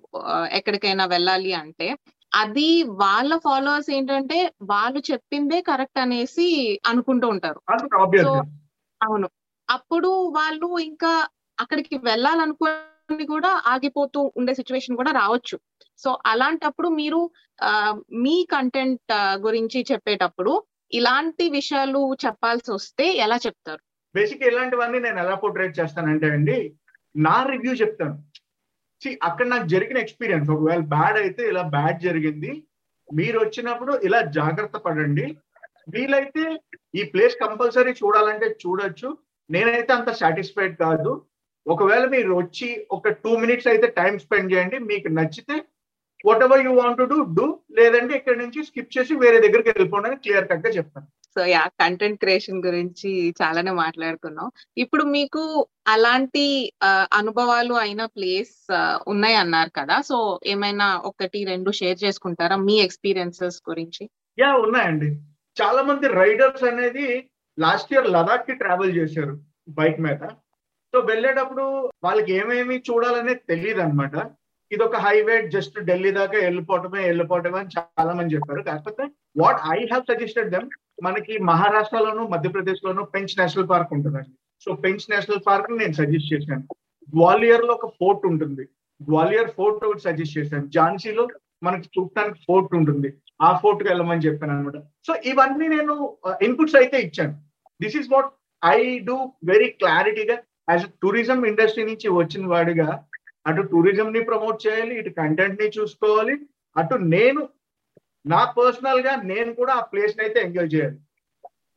ఎక్కడికైనా 0.52 1.06
వెళ్ళాలి 1.06 1.54
అంటే 1.54 1.90
అది 2.32 2.84
వాళ్ళ 2.84 3.38
ఫాలోవర్స్ 3.38 3.92
ఏంటంటే 3.92 4.38
వాళ్ళు 4.64 5.00
చెప్పిందే 5.12 5.62
కరెక్ట్ 5.62 6.00
అనేసి 6.00 6.48
అనుకుంటూ 6.86 7.28
ఉంటారు. 7.28 7.60
అవును. 9.02 9.28
అప్పుడు 9.70 10.08
వాళ్ళు 10.08 10.80
ఇంకా 10.80 11.12
అక్కడికి 11.60 11.96
వెళ్ళాలనుకుని 12.04 12.74
కూడా 13.12 13.62
ఆగిపోతూ 13.66 14.32
ఉండే 14.38 14.54
సిచ్యువేషన్ 14.54 14.98
కూడా 14.98 15.12
రావచ్చు. 15.12 15.58
సో 15.98 16.10
అలాంటప్పుడు 16.26 16.88
మీరు 16.88 17.32
మీ 18.26 18.48
కంటెంట్ 18.52 19.14
గురించి 19.46 19.86
చెప్పేటప్పుడు 19.92 20.64
ఇలాంటి 20.92 21.50
విషయాలు 21.50 22.02
చెప్పాల్సి 22.26 22.72
వస్తే 22.72 23.06
ఎలా 23.26 23.38
చెప్తారు? 23.46 23.82
బేసిక్ 24.16 24.44
ఇలాంటివన్నీ 24.44 25.00
నేను 25.00 25.20
ఎలా 25.20 25.36
పోర్ట్రేట్ 25.36 25.80
చేస్తానంటే 25.80 26.30
అండి 26.30 26.58
నా 27.16 27.44
రివ్యూ 27.44 27.74
చెప్తాను. 27.74 28.18
అక్కడ 29.22 29.48
నాకు 29.48 29.68
జరిగిన 29.68 29.98
ఎక్స్పీరియన్స్ 29.98 30.50
ఒకవేళ 30.50 30.80
బ్యాడ్ 30.80 31.18
అయితే 31.18 31.44
ఇలా 31.50 31.62
బ్యాడ్ 31.62 32.00
జరిగింది 32.02 32.52
మీరు 33.14 33.40
వచ్చినప్పుడు 33.40 34.00
ఇలా 34.04 34.22
జాగ్రత్త 34.22 34.78
పడండి. 34.78 35.38
వీలైతే 35.90 36.44
ఈ 36.96 37.04
ప్లేస్ 37.04 37.36
కంపల్సరీ 37.44 37.92
చూడాలంటే 37.92 38.48
చూడొచ్చు. 38.66 39.18
నేనైతే 39.50 39.94
అంత 39.94 40.12
సాటిస్ఫైడ్ 40.12 40.78
కాదు. 40.78 41.12
ఒకవేళ 41.74 42.04
మీరు 42.16 42.32
వచ్చి 42.42 42.70
ఒక 42.98 43.10
టూ 43.24 43.32
మినిట్స్ 43.44 43.70
అయితే 43.74 43.88
టైం 44.00 44.14
స్పెండ్ 44.24 44.52
చేయండి. 44.54 44.78
మీకు 44.92 45.10
నచ్చితే 45.20 45.56
whatever 46.46 46.66
you 46.68 46.72
want 46.80 47.04
to 47.12 47.20
do 47.38 47.48
లేదంటే 47.80 48.14
ఇక్కడ 48.20 48.38
నుంచి 48.44 48.60
స్కిప్ 48.68 48.96
చేసి 48.98 49.14
వేరే 49.24 49.40
దగ్గరికి 49.46 49.70
వెళ్ళిపోండి 49.72 50.10
అని 50.10 50.20
క్లియర్ 50.26 50.50
కట్గా 50.52 50.72
చెప్తాను 50.78 51.08
సో 51.36 51.44
యా 51.54 51.64
కంటెంట్ 51.82 52.20
క్రియేషన్ 52.22 52.60
గురించి 52.66 53.10
చాలానే 53.40 53.74
మాట్లాడుకున్నాం. 53.82 54.48
ఇప్పుడు 54.84 55.04
మీకు 55.16 55.44
అలాంటి 55.94 56.46
అనుభవాలు 57.20 57.76
అయిన 57.82 58.04
ప్లేస్ 58.16 58.56
ఉన్నాయి 59.14 59.38
అన్నారు 59.42 59.72
కదా. 59.80 59.98
సో 60.10 60.18
ఏమైనా 60.54 60.88
ఒకటి 61.10 61.40
రెండు 61.52 61.74
షేర్ 61.80 62.00
చేసుకుంటారా 62.06 62.58
మీ 62.68 62.78
ఎక్స్పీరియన్సెస్ 62.86 63.60
గురించి? 63.70 64.04
యా 64.42 64.50
ఉన్నాయండి. 64.66 65.10
చాలా 65.58 65.84
మంది 65.90 66.08
రైడర్స్ 66.22 66.66
అనేది 66.72 67.08
లాస్ట్ 67.58 67.94
ఇయర్ 67.94 68.12
లదాఖ్కి 68.16 68.56
ట్రావెల్ 68.64 68.98
చేశారు 69.00 69.36
బైక్ 69.80 70.02
మీద. 70.08 70.22
సో 70.94 70.98
వెళ్ళేటప్పుడు 71.12 71.64
వాళ్ళకి 72.06 72.32
ఏమేమి 72.40 72.76
చూడాలనేది 72.90 73.42
తెలియదు 73.52 73.82
అనమాట 73.82 74.16
ఇది 74.72 74.84
ఒక 74.84 74.98
హైవే 75.06 75.36
జస్ట్ 75.56 75.78
ఢిల్లీ 75.90 76.12
దాకా 76.12 76.38
వెళ్ళిపోవటమే 76.46 77.02
వెళ్ళిపోవటమే 77.10 77.60
అని 77.60 77.74
చాలా 77.78 78.12
మంది 78.14 78.36
చెప్పారు. 78.36 78.62
కాకపోతే 78.70 79.04
what 79.42 79.60
I 79.76 79.80
have 79.92 80.04
suggested 80.12 80.52
them 80.56 80.68
మనకి 81.04 81.34
మహారాష్ట్రలోను 81.52 82.24
మధ్యప్రదేశ్ 82.34 82.82
లోను 82.86 83.04
పెంచ్ 83.14 83.36
నేషనల్ 83.40 83.70
పార్క్ 83.70 83.94
ఉంటుందండి. 83.98 84.32
సో 84.64 84.70
పెంచ్ 84.84 85.06
నేషనల్ 85.14 85.46
పార్క్ 85.48 85.70
నేను 85.82 85.96
సజెస్ట్ 86.00 86.32
చేశాను. 86.34 86.64
గ్వాలియర్లో 87.16 87.74
ఒక 87.74 87.90
ఫోర్ట్ 88.00 88.24
ఉంటుంది. 88.32 88.64
గ్వాలియర్ 89.02 89.52
ఫోర్ట్ 89.58 89.86
ఒకటి 89.88 90.06
సజెస్ట్ 90.08 90.38
చేశాను. 90.38 90.66
ఝాన్సీలో 90.78 91.26
మనకి 91.66 91.88
చూడటానికి 91.96 92.40
ఫోర్ట్ 92.48 92.74
ఉంటుంది. 92.80 93.10
ఆ 93.42 93.50
ఫోర్ట్కి 93.62 93.90
వెళ్ళమని 93.90 94.26
చెప్పాను 94.28 94.54
అనమాట 94.54 94.78
సో 95.08 95.14
ఇవన్నీ 95.32 95.68
నేను 95.76 95.94
uh, 96.28 96.36
ఇన్పుట్స్ 96.48 96.78
అయితే 96.82 96.98
ఇచ్చాను. 97.08 97.36
This 97.82 97.98
is 98.00 98.10
what 98.14 98.30
I 98.64 98.80
do 99.10 99.18
very 99.44 99.70
క్లారిటీగా 99.82 100.38
యాజ్ 100.68 100.86
టూరిజం 101.02 101.46
ఇండస్ట్రీ 101.46 101.84
నుంచి 101.84 102.10
వచ్చిన 102.10 102.46
వాడిగా 102.48 102.88
అటు 103.48 103.62
టూరిజం 103.62 104.14
ని 104.14 104.22
ప్రమోట్ 104.24 104.68
చేయాలి 104.68 104.94
ఇటు 105.00 105.10
కంటెంట్ని 105.10 105.68
చూసుకోవాలి. 105.68 106.36
అటు 106.76 106.96
నేను 106.96 107.42
నా 108.26 108.42
పర్సనల్గా 108.58 109.14
నేను 109.24 109.54
కూడా 109.54 109.74
ఆ 109.74 109.82
ప్లేస్ 109.82 110.16
అయితే 110.20 110.40
ఎంజాయ్ 110.40 110.72
చేయాలి. 110.74 110.98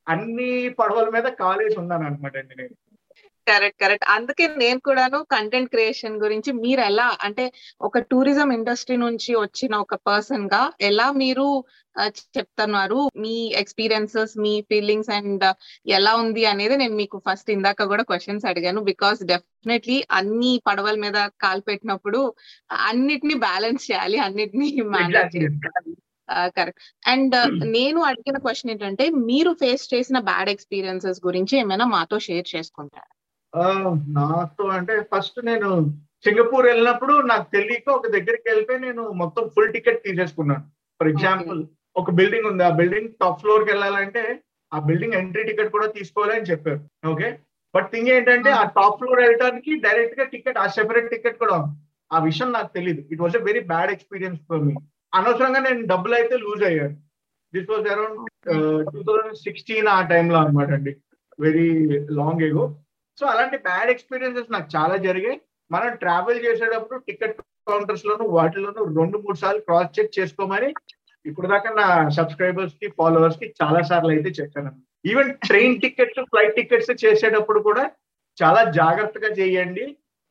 అన్ని 0.07 0.69
పడవల 0.69 1.09
మీద 1.09 1.27
కాలేజ్ 1.45 1.79
ఉన్నాను 1.79 2.07
అనమాట 2.07 2.37
అండి 2.37 2.55
నేను. 2.57 2.75
Correct 3.50 3.78
correct. 3.83 4.07
అందుకే 4.14 4.45
నేను 4.62 4.78
కూడాను 4.87 5.19
కంటెంట్ 5.35 5.71
క్రియేషన్ 5.75 6.16
గురించి 6.25 6.50
మీరు 6.64 6.83
ఎలా 6.90 7.07
అంటే 7.26 7.45
ఒక 7.88 7.99
టూరిజం 8.11 8.49
ఇండస్ట్రీ 8.57 8.97
నుంచి 9.04 9.30
వచ్చిన 9.45 9.75
ఒక 9.85 9.95
పర్సన్గా 10.09 10.62
ఎలా 10.90 11.07
మీరు 11.23 11.47
చెప్తున్నారు? 12.37 12.99
మీ 13.23 13.37
ఎక్స్పీరియన్సెస్ 13.62 14.35
మీ 14.45 14.52
ఫీలింగ్స్ 14.71 15.11
అండ్ 15.16 15.45
ఎలా 15.99 16.12
ఉంది 16.23 16.42
అనేది 16.52 16.75
నేను 16.83 16.95
మీకు 17.00 17.16
ఫస్ట్ 17.26 17.50
ఇందాక 17.57 17.87
కూడా 17.92 18.04
క్వశ్చన్స్ 18.11 18.47
అడిగాను. 18.50 18.83
బికాస్ 18.90 19.21
డెఫినెట్లీ 19.33 19.99
అన్ని 20.19 20.52
పడవల 20.69 20.97
మీద 21.04 21.19
కాలు 21.45 21.64
పెట్టినప్పుడు 21.69 22.21
అన్నిటిని 22.90 23.37
బ్యాలెన్స్ 23.47 23.85
చేయాలి 23.90 24.21
అన్నిటిని 24.26 24.69
మేనేజ్ 24.97 25.38
కరెక్ట్ 26.57 26.83
అండ్ 27.12 27.37
నేను 27.76 28.00
అడిగిన 28.11 28.37
క్వశ్చన్ 28.45 28.71
ఏంటంటే 28.73 29.04
మీరు 29.30 29.52
ఫేస్ 29.62 29.87
చేసిన 29.95 30.19
బ్యాడ్ 30.28 30.50
ఎక్స్పీరియన్సెస్ 30.52 31.21
గురించి 31.26 31.54
ఏమైనా 31.62 31.87
మాతో 31.95 32.19
షేర్ 32.26 32.47
చేసుకుంటారా? 32.54 33.11
నాతో 34.19 34.64
అంటే 34.78 34.95
ఫస్ట్ 35.12 35.38
నేను 35.45 35.69
సింగపూర్ 36.25 36.66
వెళ్ళినప్పుడు 36.66 37.14
నాకు 37.30 37.47
తెలియక 37.57 37.88
ఒక 37.90 38.09
దగ్గరికి 38.16 38.47
వెళ్ళిపోయి 38.49 38.80
నేను 38.80 39.02
మొత్తం 39.21 39.45
ఫుల్ 39.54 39.73
టికెట్ 39.73 40.04
తీసేసుకున్నాను. 40.07 40.64
ఫర్ 41.00 41.09
ఎగ్జాంపుల్ 41.09 41.61
ఒక 41.97 42.11
బిల్డింగ్ 42.11 42.49
ఉంది. 42.50 42.62
ఆ 42.62 42.73
బిల్డింగ్ 42.80 43.12
టాప్ 43.21 43.40
ఫ్లోర్కి 43.40 43.71
వెళ్ళాలంటే 43.73 44.23
ఆ 44.73 44.78
బిల్డింగ్ 44.88 45.14
ఎంట్రీ 45.21 45.45
టికెట్ 45.45 45.73
కూడా 45.76 45.87
తీసుకోవాలి 45.87 46.35
అని 46.37 46.49
చెప్పారు. 46.50 46.80
ఓకే? 47.12 47.28
బట్ 47.75 47.88
థింగ్ 47.92 48.09
ఏంటంటే 48.09 48.50
ఆ 48.61 48.64
టాప్ 48.76 48.99
ఫ్లోర్ 49.00 49.21
వెళ్ళడానికి 49.21 49.71
డైరెక్ట్గా 49.87 50.25
టికెట్ 50.25 50.59
ఆ 50.59 50.66
సెపరేట్ 50.76 51.11
టికెట్ 51.14 51.38
కూడా 51.38 51.54
ఉంది. 51.61 51.75
ఆ 52.11 52.19
విషయం 52.28 52.49
నాకు 52.52 52.71
తెలియదు 52.76 53.02
it 53.12 53.21
was 53.25 53.37
a 53.37 53.42
very 53.49 53.61
bad 53.73 53.92
experience 53.97 54.40
for 54.49 54.62
me 54.66 54.75
అనవసరంగా 55.12 55.61
నేను 55.66 55.83
డబ్బులు 55.92 56.14
అయితే 56.14 56.35
లూజ్ 56.45 56.64
అయ్యాను. 56.71 56.97
This 57.52 57.71
was 57.73 57.87
around 57.95 58.19
two 58.92 59.00
thousand 59.09 59.38
sixteen 59.47 59.88
ఆ 59.97 59.99
టైంలో 60.12 60.38
అనమాట 60.38 60.71
అండి. 60.78 60.92
వెరీ 61.38 61.69
లాంగ్ 62.21 62.42
ఎగో 62.49 62.64
సో 63.21 63.27
అలాంటి 63.33 63.57
బ్యాడ్ 63.69 63.91
ఎక్స్పీరియన్సెస్ 63.95 64.53
నాకు 64.55 64.69
చాలా 64.77 64.97
జరిగాయి. 65.07 65.39
మనం 65.71 65.91
ట్రావెల్ 66.03 66.45
చేసేటప్పుడు 66.45 66.99
టికెట్ 67.09 67.37
కౌంటర్స్ 67.71 68.07
లోను 68.09 68.25
వాటిలోను 68.37 68.83
రెండు 68.99 69.17
మూడు 69.25 69.37
సార్లు 69.43 69.61
క్రాస్ 69.67 69.95
చెక్ 69.97 70.17
చేసుకోమని 70.19 70.71
ఇప్పుడు 71.25 71.47
దాకా 71.53 71.71
నా 71.81 71.87
సబ్స్క్రైబర్స్కి 72.19 72.87
ఫాలోవర్స్కి 72.99 73.47
చాలా 73.61 73.81
సార్లు 73.91 74.12
అయితే 74.15 74.31
చెప్పాను. 74.39 74.71
Even 75.11 75.31
train 75.49 75.77
tickets 75.83 76.23
flight 76.31 76.57
tickets 76.59 76.91
చేసేటప్పుడు 77.05 77.61
కూడా 77.69 77.85
చాలా 78.39 78.62
జాగ్రత్తగా 78.79 79.31
చేయండి. 79.41 79.85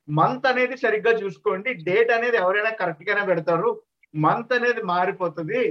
మంత్ 0.07 0.45
అనేది 0.51 0.75
సరిగ్గా 0.83 1.13
చూసుకోండి. 1.21 1.69
డేట్ 1.87 2.11
అనేది 2.17 2.37
ఎవరైనా 2.43 2.71
కరెక్ట్ 2.81 3.07
గానే 3.09 3.23
పెడతారు. 3.31 3.69
మంత్ 4.13 4.53
అనేది 4.57 4.81
మారిపోతుంది. 4.93 5.61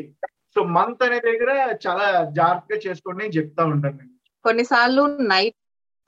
సో 0.54 0.60
మంత్ 0.76 1.02
అనే 1.06 1.18
దగ్గర 1.28 1.50
చాలా 1.86 2.06
జాగ్రత్తగా 2.38 2.78
చేసుకోండి 2.86 3.20
నేను 3.22 3.36
చెప్తా 3.38 3.62
ఉంటాను 3.72 4.06
కొన్నిసార్లు 4.44 5.02
నైట్ 5.32 5.58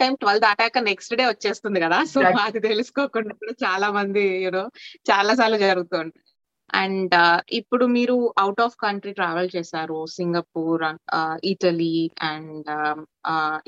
టైం 0.02 0.12
ట్వెల్వ్ 0.22 0.44
దాటాక 0.46 0.78
నెక్స్ట్ 0.90 1.14
డే 1.20 1.24
వచ్చేస్తుంది 1.30 1.78
కదా. 1.84 1.98
సో 2.12 2.20
అది 2.46 2.60
తెలుసుకోకుండా 2.70 3.34
కూడా 3.40 3.54
చాలా 3.64 3.88
మంది 3.98 4.24
యూనో 4.44 4.64
చాలా 5.10 5.34
సార్లు 5.40 5.58
జరుగుతుంది 5.66 6.12
అండ్ 6.80 7.14
ఇప్పుడు 7.58 7.84
మీరు 7.94 8.16
అవుట్ 8.42 8.60
ఆఫ్ 8.64 8.76
కంట్రీ 8.84 9.12
ట్రావెల్ 9.20 9.48
చేశారు. 9.54 9.98
సింగపూర్ 10.16 10.84
ఇటలీ 11.52 11.94
అండ్ 12.30 12.70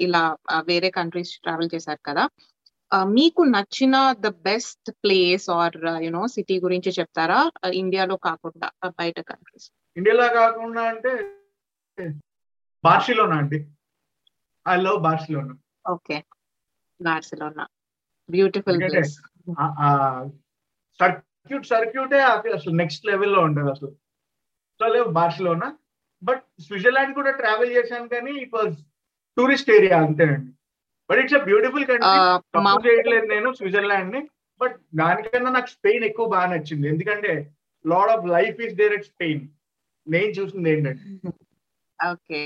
ఇలా 0.06 0.24
వేరే 0.70 0.90
కంట్రీస్ 0.98 1.32
ట్రావెల్ 1.44 1.72
చేశారు 1.74 2.02
కదా. 2.08 2.24
మీకు 3.16 3.42
నచ్చిన 3.54 3.96
the 4.24 4.28
best 4.46 4.88
place 5.04 5.46
or 5.58 5.76
you know 6.06 6.22
city 6.34 6.56
గురించి 6.64 6.90
చెప్తారా? 6.98 7.38
ఇండియాలో 7.82 8.16
కాకుండా 8.28 8.68
బయట 9.00 9.18
కంట్రీస్ 9.30 9.68
ఇండియాలో 9.96 10.26
కాకుండా 10.40 10.82
అంటే 10.92 11.12
బార్సిలోనా 12.84 13.36
అండి? 13.42 13.58
I 14.66 14.74
love 14.86 14.98
Barcelona 15.06 15.54
okay. 15.84 16.16
Barcelona? 17.00 17.64
Beautiful 18.28 18.78
place 18.82 19.14
circuit 21.00 21.66
సర్క్యూటే 21.66 22.18
అసలు 22.56 22.74
నెక్స్ట్ 22.74 23.06
లెవెల్లో 23.06 23.40
ఉంటుంది 23.40 23.70
అసలు. 23.70 23.92
సో 24.80 24.86
లేవు 24.86 25.08
బార్సిలోనా? 25.10 25.68
బట్ 26.22 26.42
స్విట్జర్లాండ్ 26.66 27.14
కూడా 27.14 27.30
ట్రావెల్ 27.32 27.72
చేశాను 27.72 28.08
కానీ 28.08 28.32
ఇట్ 28.42 28.54
వాజ్ 28.54 28.76
టూరిస్ట్ 29.36 29.70
ఏరియా 29.70 29.96
అంతే 29.98 30.24
అండి 30.28 30.50
but 31.10 31.18
it's 31.18 31.34
a 31.34 31.42
beautiful 31.44 31.86
country 31.86 32.18
చేయట్లేదు 32.86 33.26
నేను 33.26 33.48
స్విట్జర్లాండ్ని 33.52 34.20
బట్ 34.60 34.76
దానికన్నా 34.94 35.50
నాకు 35.50 35.66
స్పెయిన్ 35.66 36.04
ఎక్కువ 36.04 36.26
బాగా 36.26 36.46
నచ్చింది. 36.46 36.86
ఎందుకంటే 36.88 37.32
lot 37.84 38.10
of 38.10 38.26
life 38.26 38.60
is 38.60 38.74
there 38.74 38.92
at 38.92 39.08
Spain 39.12 39.42
నేను 40.06 40.30
చూసింది 40.30 40.70
ఏంటంటే. 40.70 41.04
ఓకే. 42.12 42.42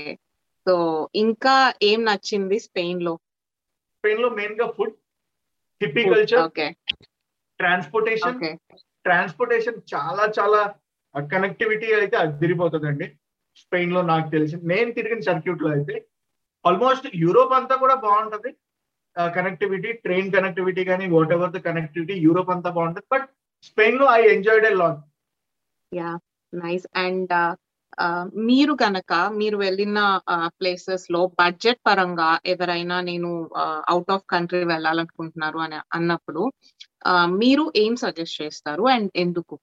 సో 0.65 0.73
ఇంకా 1.15 1.55
ఏం 1.81 1.99
నచ్చింది 2.03 2.57
స్పెయిన్లో? 2.59 3.13
స్పెయిన్లో 4.07 4.27
మెయిన్గా 4.37 4.65
ఫుడ్ 4.75 4.93
హిప్పికల్చర్ 5.81 6.41
ఓకే 6.41 6.65
ట్రాన్స్పోర్టేషన్ 7.59 8.37
ట్రాన్స్పోర్టేషన్ 9.05 9.77
చాలా 9.93 10.25
చాలా 10.37 10.59
కనెక్టివిటీ 11.15 11.87
అయితే 11.97 12.15
అదిరిపోతుందండి. 12.21 13.05
స్పెయిన్లో 13.61 14.01
నాకు 14.11 14.27
తెలిసి. 14.35 14.55
నేను 14.71 14.89
తిరిగిన 14.97 15.21
సర్క్యూట్లో 15.27 15.69
అయితే 15.75 15.95
ఆల్మోస్ట్ 16.65 17.07
యూరోప్ 17.23 17.53
అంతా 17.59 17.75
కూడా 17.83 17.95
బాగుంటది. 18.05 18.51
కనెక్టివిటీ 19.37 19.91
ట్రైన్ 20.05 20.29
కనెక్టివిటీ 20.35 20.85
కానీ 20.91 21.05
what 21.15 21.33
ever 21.37 21.53
the 21.55 21.61
connectivity 21.67 22.17
Europe 22.27 22.51
అంతా 22.55 22.71
బాగుంటది. 22.77 23.07
But 23.15 23.27
స్పెయిన్లో 23.69 24.07
I 24.19 24.21
enjoyed 24.35 24.67
a 24.71 24.73
lot 24.83 25.01
yeah 25.91 26.11
nice 26.53 26.87
and 27.05 27.33
మీరు 28.49 28.73
గనక 28.83 29.13
మీరు 29.39 29.57
వెళ్ళిన 29.57 29.99
ప్లేసెస్లో 30.59 31.21
బడ్జెట్ 31.41 31.81
పరంగా 31.87 32.29
ఎవరైనా 32.53 32.97
నేను 33.01 33.29
అవుట్ 33.93 34.11
ఆఫ్ 34.15 34.25
కంట్రీ 34.33 34.63
వెళ్ళాలనుకుంటున్నారు 34.73 35.59
అని 35.65 35.79
అన్నప్పుడు 35.97 36.43
మీరు 37.41 37.65
ఏం 37.75 37.93
సజెస్ట్ 38.03 38.39
చేస్తారు 38.41 38.85
అండ్ 38.95 39.11
ఎందుకు? 39.15 39.55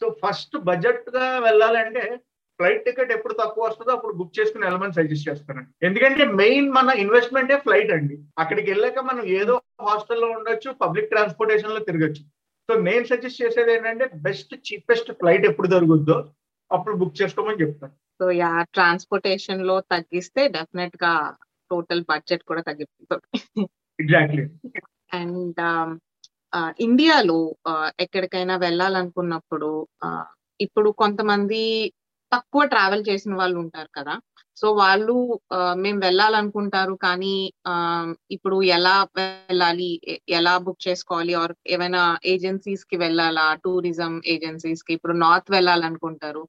సో 0.00 0.06
ఫస్ట్ 0.22 0.56
బడ్జెట్గా 0.68 1.26
వెళ్ళాలంటే 1.38 2.04
ఫ్లైట్ 2.60 2.84
టికెట్ 2.84 3.12
ఎప్పుడు 3.12 3.34
తక్కువ 3.40 3.62
వస్తుందో 3.66 3.92
అప్పుడు 3.92 4.14
బుక్ 4.18 4.36
చేసుకుని 4.38 4.64
వెళ్ళమని 4.66 4.96
సజెస్ట్ 4.98 5.28
చేస్తానండి 5.28 5.70
ఎందుకంటే 5.86 6.24
మెయిన్ 6.40 6.68
మన 6.70 6.90
ఇన్వెస్ట్మెంటే 7.04 7.56
ఫ్లైట్ 7.64 7.90
అండి. 7.96 8.16
అక్కడికి 8.38 8.68
వెళ్ళాక 8.70 8.98
మనం 9.08 9.24
ఏదో 9.40 9.54
హాస్టల్లో 9.88 10.28
ఉండొచ్చు 10.36 10.70
పబ్లిక్ 10.82 11.10
ట్రాన్స్పోర్టేషన్లో 11.10 11.80
తిరగచ్చు. 11.88 12.22
సో 12.68 12.74
నేను 12.88 13.04
సజెస్ట్ 13.04 13.42
చేసేది 13.42 13.72
ఏంటంటే 13.74 14.06
బెస్ట్ 14.26 14.54
చీపెస్ట్ 14.68 15.10
ఫ్లైట్ 15.12 15.46
ఎప్పుడు 15.50 15.68
దొరుకుద్దో 15.74 16.16
అప్పుడు 16.74 16.94
బుక్ 16.96 17.20
చేసుకోమని 17.22 17.62
చెప్తాను 17.62 17.94
సో 18.20 18.26
యా 18.30 18.50
ట్రాన్స్పోర్టేషన్లో 18.72 19.76
తగ్గిస్తే 19.92 20.42
డెఫినెట్గా 20.48 21.12
టోటల్ 21.70 22.02
బడ్జెట్ 22.10 22.44
కూడా 22.44 22.62
తగ్గిపోతుంది. 22.62 23.26
ఎగ్జాక్ట్లీ 23.98 24.44
అండ్ 25.12 25.60
ఇండియాలో 26.80 27.38
ఎక్కడికైనా 28.00 28.56
వెళ్ళాలనుకున్నప్పుడు 28.56 29.70
ఇప్పుడు 30.60 30.90
కొంతమంది 30.90 31.62
తక్కువ 32.34 32.62
ట్రావెల్ 32.74 33.04
చేసిన 33.10 33.32
వాళ్ళు 33.40 33.58
ఉంటారు 33.64 33.90
కదా. 33.98 34.14
సో 34.56 34.66
వాళ్ళు 34.80 35.14
మేము 35.84 35.98
వెళ్ళాలనుకుంటారు 36.06 36.94
కానీ 37.06 37.32
ఇప్పుడు 38.36 38.56
ఎలా 38.76 38.94
వెళ్ళాలి 39.18 39.88
ఎలా 40.38 40.54
బుక్ 40.66 40.82
చేసుకోవాలి 40.88 41.32
ఆర్ 41.42 41.54
ఏమైనా 41.74 42.02
ఏజెన్సీస్కి 42.32 42.96
వెళ్ళాలా 43.04 43.46
టూరిజం 43.64 44.14
ఏజెన్సీస్కి 44.34 44.92
ఇప్పుడు 44.98 45.16
నార్త్ 45.24 45.50
వెళ్ళాలనుకుంటారు. 45.56 46.42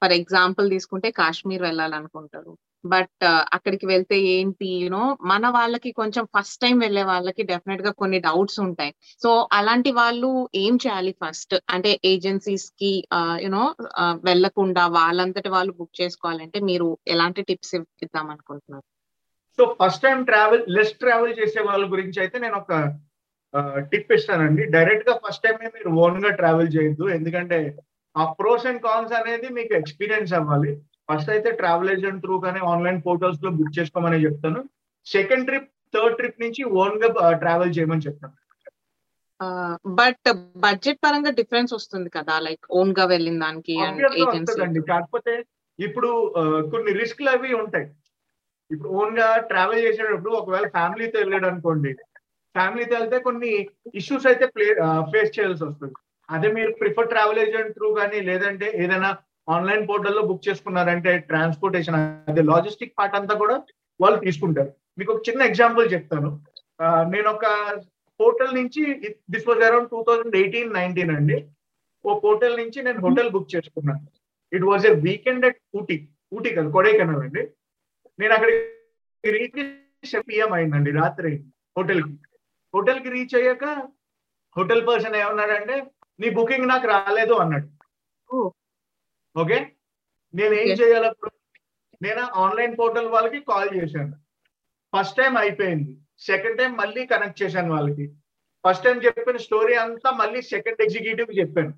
ఫర్ 0.00 0.14
ఎగ్జాంపుల్ 0.20 0.68
తీసుకుంటే 0.74 1.10
కాశ్మీర్ 1.20 1.64
వెళ్ళాలనుకుంటారు. 1.68 2.52
బట్ 2.84 3.24
అక్కడికి 3.56 3.86
వెళ్తే 3.86 4.16
ఏంటి 4.34 4.68
యూనో 4.82 5.04
మన 5.30 5.48
వాళ్ళకి 5.56 5.90
కొంచెం 5.92 6.24
ఫస్ట్ 6.36 6.60
టైం 6.64 6.76
వెళ్ళే 6.78 7.02
వాళ్ళకి 7.02 7.42
డెఫినెట్గా 7.42 7.92
కొన్ని 8.00 8.18
డౌట్స్ 8.26 8.60
ఉంటాయి. 8.60 8.92
సో 9.22 9.30
అలాంటి 9.52 9.90
వాళ్ళు 10.00 10.30
ఏం 10.54 10.76
చేయాలి 10.84 11.12
ఫస్ట్ 11.24 11.54
అంటే 11.74 11.92
ఏజెన్సీస్కి 12.12 12.92
యూనో 13.44 13.64
వెళ్ళకుండా 14.28 14.84
వాళ్ళంతటి 14.98 15.52
వాళ్ళు 15.56 15.74
బుక్ 15.80 16.00
చేసుకోవాలంటే 16.00 16.60
మీరు 16.60 16.88
ఎలాంటి 17.14 17.42
టిప్స్ 17.42 17.74
ఇద్దాం 17.76 18.26
అనుకుంటున్నారు? 18.34 18.86
So 19.58 19.64
first 19.80 20.02
time 20.02 20.18
travellers 20.76 20.94
travel 21.02 21.38
చేసే 21.40 21.60
వాళ్ళ 21.68 21.84
గురించి 21.92 22.18
అయితే 22.24 22.38
నేను 22.44 22.56
ఒక 22.62 22.74
టిప్ 23.90 24.12
ఇస్తానండి. 24.16 24.62
డైరెక్ట్గా 24.74 25.14
ఫస్ట్ 25.24 25.42
టైం 25.44 25.56
మీరు 25.76 25.90
ఓన్గా 26.04 26.30
ట్రావెల్ 26.40 26.70
చేయొద్దు. 26.74 27.04
ఎందుకంటే 27.08 27.58
ఆ 28.16 28.24
ప్రోస్ 28.38 28.66
అండ్ 28.70 28.82
కాన్స్ 28.86 29.12
అనేది 29.20 29.48
మీకు 29.58 29.72
ఎక్స్పీరియన్స్ 29.80 30.32
అవ్వాలి. 30.38 30.72
ఫస్ట్ 31.08 31.30
అయితే 31.34 31.50
ట్రావెల్ 31.60 31.90
ఏజెంట్ 31.94 32.22
త్రూ 32.24 32.34
కానీ 32.46 32.60
ఆన్లైన్ 32.72 33.00
పోర్టల్స్లో 33.06 33.50
బుక్ 33.58 33.76
చేసుకోమని 33.78 34.24
చెప్తాను. 34.26 34.60
సెకండ్ 35.06 35.46
ట్రిప్ 35.48 35.70
థర్డ్ 35.94 36.16
ట్రిప్ 36.18 36.42
నుంచి 36.44 36.62
ఓన్గా 36.82 37.08
ట్రావెల్ 37.44 37.74
చేయమని 37.76 38.06
చెప్తాను. 38.06 38.34
బట్ 40.00 40.28
బడ్జెట్ 40.64 41.00
పరంగా 41.04 41.30
డిఫరెన్స్ 41.40 41.72
వస్తుంది 41.76 42.08
కదా 42.16 42.34
లైక్ 42.46 42.64
ఓన్గా 42.78 43.04
వెళ్ళిన 43.12 43.38
దానికి 43.44 43.74
కాకపోతే 44.92 45.34
ఇప్పుడు 45.78 46.10
కొన్ని 46.72 46.92
రిస్క్లు 47.00 47.30
అవి 47.34 47.50
ఉంటాయి. 47.62 47.86
ఇప్పుడు 48.70 48.90
ఓన్గా 49.00 49.26
ట్రావెల్ 49.50 49.84
చేసేటప్పుడు 49.86 50.32
ఒకవేళ 50.40 50.66
ఫ్యామిలీతో 50.76 51.16
వెళ్ళాడు 51.22 51.46
అనుకోండి 51.50 51.92
ఫ్యామిలీతో 52.54 52.94
వెళ్తే 52.98 53.18
కొన్ని 53.28 53.50
ఇష్యూస్ 54.00 54.26
అయితే 54.30 54.44
ప్లే 54.54 54.66
ఫేస్ 55.12 55.32
చేయాల్సి 55.36 55.64
వస్తుంది. 55.68 55.94
అదే 56.28 56.48
మీరు 56.56 56.70
ప్రిఫర్ 56.80 57.10
ట్రావెల్ 57.12 57.40
ఏజెంట్ 57.44 57.74
త్రూ 57.76 57.88
కానీ 58.00 58.18
లేదంటే 58.30 58.66
ఏదైనా 58.84 59.10
ఆన్లైన్ 59.54 59.84
పోర్టల్లో 59.88 60.22
బుక్ 60.28 60.46
చేసుకున్నారంటే 60.48 61.12
ట్రాన్స్పోర్టేషన్ 61.30 61.96
అదే 62.30 62.42
లాజిస్టిక్ 62.52 62.96
పార్ట్ 62.98 63.16
అంతా 63.18 63.34
కూడా 63.42 63.56
వాళ్ళు 64.02 64.18
తీసుకుంటారు. 64.24 64.70
మీకు 64.98 65.10
ఒక 65.14 65.22
చిన్న 65.28 65.40
ఎగ్జాంపుల్ 65.50 65.86
చెప్తాను. 65.94 66.30
నేను 67.14 67.28
ఒక 67.34 67.46
పోర్టల్ 68.20 68.52
నుంచి 68.58 68.82
this 69.34 69.48
was 69.48 69.62
around 69.68 69.90
two 69.94 70.00
thousand 70.08 70.36
eighteen 70.42 70.74
nineteen 70.78 71.12
అండి. 71.16 71.38
ఓ 72.06 72.18
పోర్టల్ 72.24 72.56
నుంచి 72.62 72.78
నేను 72.86 73.00
హోటల్ 73.06 73.30
బుక్ 73.34 73.52
చేసుకున్నాను 73.54 74.04
it 74.56 74.66
was 74.70 74.86
a 74.90 74.94
weekend 75.06 75.46
at 75.48 75.60
Ooty 75.78 75.96
Ooty 76.36 76.50
కదా 76.56 76.68
కొడైకెనాల్ 76.76 77.22
అండి. 77.26 77.42
నేను 78.20 78.32
అక్కడికి 78.36 79.32
రీచ్ 79.36 80.14
పిఎం 80.28 80.52
అయిందండి 80.58 80.90
రాత్రి 81.00 81.32
హోటల్ 81.78 82.02
హోటల్కి. 82.02 82.14
హోటల్కి 82.74 83.08
రీచ్ 83.16 83.34
అయ్యాక 83.40 83.64
హోటల్ 84.56 84.82
పర్సన్ 84.88 85.16
ఏమన్నాడంటే 85.22 85.76
నీ 86.20 86.28
బుకింగ్ 86.36 86.70
నాకు 86.72 86.86
రాలేదు 86.94 87.34
అన్నాడు. 87.42 87.68
ఓకే? 89.40 89.58
నేను 90.34 90.54
ఏం 90.54 90.68
చేయాలప్పుడు 90.68 91.30
నేను 92.02 92.20
ఆన్లైన్ 92.20 92.78
పోర్టల్ 92.78 93.06
వాళ్ళకి 93.06 93.40
కాల్ 93.40 93.70
చేశాను. 93.76 94.14
ఫస్ట్ 94.94 95.16
టైం 95.16 95.36
అయిపోయింది. 95.36 95.92
సెకండ్ 96.18 96.58
టైం 96.58 96.72
మళ్ళీ 96.76 97.06
కనెక్ట్ 97.06 97.42
చేశాను 97.42 97.70
వాళ్ళకి. 97.74 98.06
ఫస్ట్ 98.64 98.84
టైం 98.84 98.98
చెప్పిన 99.04 99.36
స్టోరీ 99.36 99.74
అంతా 99.74 100.10
మళ్ళీ 100.10 100.42
సెకండ్ 100.42 100.82
ఎగ్జిక్యూటివ్ 100.82 101.38
చెప్పాను. 101.38 101.72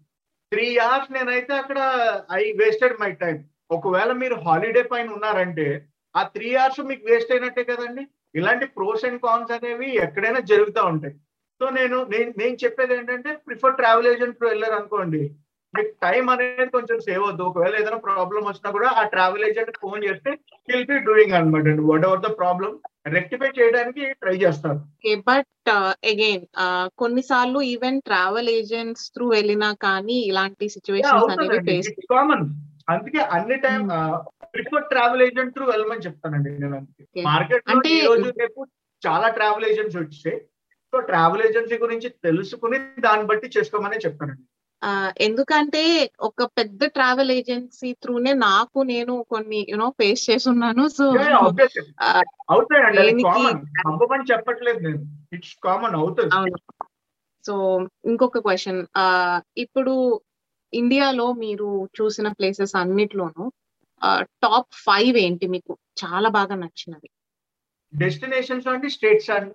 త్రీ 0.53 0.79
అవర్స్ 0.79 1.13
నేనైతే 1.13 1.53
అక్కడ 1.55 1.79
ఐ 2.33 2.53
వేస్టెడ్ 2.53 3.01
మై 3.01 3.11
టైం. 3.13 3.45
ఒకవేళ 3.71 4.13
మీరు 4.13 4.35
హాలిడే 4.35 4.83
పైన 4.83 5.09
ఉన్నారంటే 5.11 5.67
ఆ 6.17 6.23
త్రీ 6.23 6.55
అవర్స్ 6.55 6.81
మీకు 6.81 7.05
వేస్ట్ 7.07 7.33
అయినట్టే 7.33 7.65
కదండి? 7.65 8.07
ఇలాంటి 8.35 8.67
ప్రోస్ 8.67 9.05
అండ్ 9.05 9.23
కాన్స్ 9.23 9.53
అనేవి 9.53 9.89
ఎక్కడైనా 9.97 10.41
జరుగుతూ 10.41 10.85
ఉంటాయి. 10.85 11.15
సో 11.61 11.71
నేను 11.71 11.97
నేను 12.39 12.57
చెప్పేది 12.65 12.95
ఏంటంటే 12.95 13.37
ప్రిఫర్ 13.37 13.77
ట్రావెల్ 13.77 14.07
ఏజెంట్ 14.07 14.45
వెళ్ళారు 14.45 14.73
అనుకోండి. 14.73 15.23
మీకు 15.75 15.91
టైం 16.05 16.25
అనేది 16.33 16.71
కొంచెం 16.77 16.97
సేవ్ 17.07 17.23
అవుతుంది 17.25 17.49
ఒకవేళ 17.49 17.75
ఏదైనా 17.81 17.99
ప్రాబ్లం 18.07 18.43
వచ్చినా 18.47 18.71
కూడా 18.77 18.89
ఆ 19.01 19.03
ట్రావెల్ 19.13 19.45
ఏజెంట్ 19.49 19.77
ఫోన్ 19.83 20.01
చేస్తే 20.07 20.31
విల్ 20.69 20.89
బి 20.91 20.97
డూయింగ్ 21.09 21.35
అనమాట 21.39 21.67
అండి. 21.73 21.83
What 21.91 22.07
ever 22.09 22.25
the 22.27 22.31
problem 22.41 22.73
rectify 23.17 23.51
చేయడానికి 23.59 24.03
ట్రై 24.23 24.35
చేస్తారు 24.37 24.81
బట్ 25.29 25.71
అగైన్ 26.11 26.45
కొన్నిసార్లు 27.03 27.61
ఈవెన్ 27.75 28.01
ట్రావెల్ 28.01 28.51
ఏజెంట్స్ 28.57 29.07
త్రూ 29.15 29.29
వెళ్ళినా 29.37 29.71
కానీ 29.87 30.19
ఇలాంటి 30.31 30.69
సిచ్యువేషన్స్ 30.77 31.33
అనేవి 31.37 31.61
ఫేస్ 31.71 31.91
కామన్ 32.15 32.45
అందుకే 32.89 33.23
అన్ని 33.37 33.57
time 33.67 33.83
prefer 34.55 34.87
travel 34.93 35.23
agent 35.23 35.55
through 35.55 35.65
వెళ్ళమని 35.67 36.05
చెప్తానండి 36.07 36.51
నేను 36.63 36.77
అందుకే. 36.77 37.23
మార్కెట్ 37.31 37.89
ఈ 37.95 38.01
రోజు 38.07 38.29
రేపు 38.43 38.61
చాలా 39.03 39.29
ట్రావెల్ 39.37 39.67
ఏజెంట్స్ 39.69 39.99
వచ్చాయి. 39.99 40.39
సో 40.93 41.01
ట్రావెల్ 41.11 41.43
ఏజెన్సీ 41.49 41.77
గురించి 41.79 42.09
తెలుసుకుని 42.27 42.79
దాన్ని 43.07 43.27
బట్టి 43.27 43.49
చేసుకోమని 43.57 44.05
చెప్తానండి. 44.05 44.43
ఎందుకంటే 45.21 46.11
ఒక 46.21 46.43
పెద్ద 46.43 46.85
ట్రావెల్ 46.85 47.31
ఏజెన్సీ 47.31 47.93
త్రూనే 47.93 48.33
నాకు 48.35 48.79
నేను 48.83 49.27
కొన్ని 49.31 49.67
యూనో 49.69 49.91
ఫేస్ 49.91 50.31
చేసి 50.31 50.49
ఉన్నాను 50.49 50.89
సో 50.89 51.13
చెప్పట్లేదు 54.33 54.79
నేను. 54.79 55.03
ఇట్స్ 55.33 55.57
కామన్ 55.65 55.95
అవుతుంది. 55.95 56.53
సో 57.47 57.87
ఇంకొక 58.05 58.39
క్వశ్చన్ 58.39 58.87
ఇప్పుడు 59.57 60.21
ఇండియాలో 60.75 61.33
మీరు 61.33 61.89
చూసిన 62.01 62.29
ప్లేసెస్ 62.29 62.77
అన్నిట్లోనూ 62.77 63.53
టాప్ 64.25 64.69
ఫైవ్ 64.73 65.17
ఏంటి 65.17 65.47
మీకు? 65.47 65.79
చాలా 66.05 66.29
బాగా 66.29 66.55
నచ్చినవి. 66.55 67.11
డెస్టినేషన్స్ 67.95 68.67
అండి 68.67 68.91
స్టేట్స్ 68.91 69.31
అండి? 69.31 69.55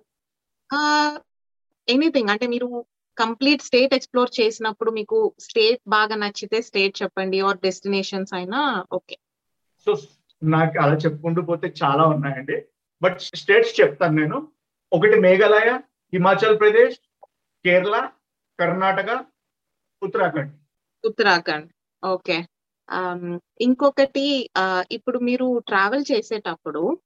ఎనీథింగ్ 1.93 2.29
అంటే 2.29 2.47
మీరు 2.47 2.85
కంప్లీట్ 3.17 3.61
స్టేట్ 3.61 3.93
ఎక్స్ప్లోర్ 3.93 4.31
చేసినప్పుడు 4.41 4.91
మీకు 4.91 5.33
స్టేట్ 5.39 5.81
బాగా 5.87 6.15
నచ్చితే 6.15 6.61
స్టేట్ 6.61 7.01
చెప్పండి 7.01 7.39
ఆర్ 7.39 7.57
డెస్టినేషన్స్ 7.57 8.33
అయినా 8.33 8.85
ఓకే. 8.91 9.17
సో 9.85 9.97
నాకు 10.43 10.79
అలా 10.79 10.95
చెప్పుకుంటూ 10.95 11.41
పోతే 11.41 11.73
చాలా 11.83 12.03
ఉన్నాయండి. 12.05 12.65
బట్ 13.01 13.19
స్టేట్స్ 13.19 13.81
చెప్తాను 13.81 14.15
నేను. 14.15 14.47
ఒకటి 14.93 15.19
మేఘాలయ 15.19 15.69
హిమాచల్ 16.13 16.59
ప్రదేశ్ 16.59 16.97
కేరళ 17.65 18.09
కర్ణాటక 18.59 19.25
ఉత్తరాఖండ్. 20.03 20.53
ఉత్తరాఖండ్. 21.05 21.69
ఓకే. 22.05 22.45
ఇంకొకటి 23.61 24.49
ఇప్పుడు 24.91 25.19
మీరు 25.19 25.59
ట్రావెల్ 25.67 26.05
చేసేటప్పుడు 26.11 26.99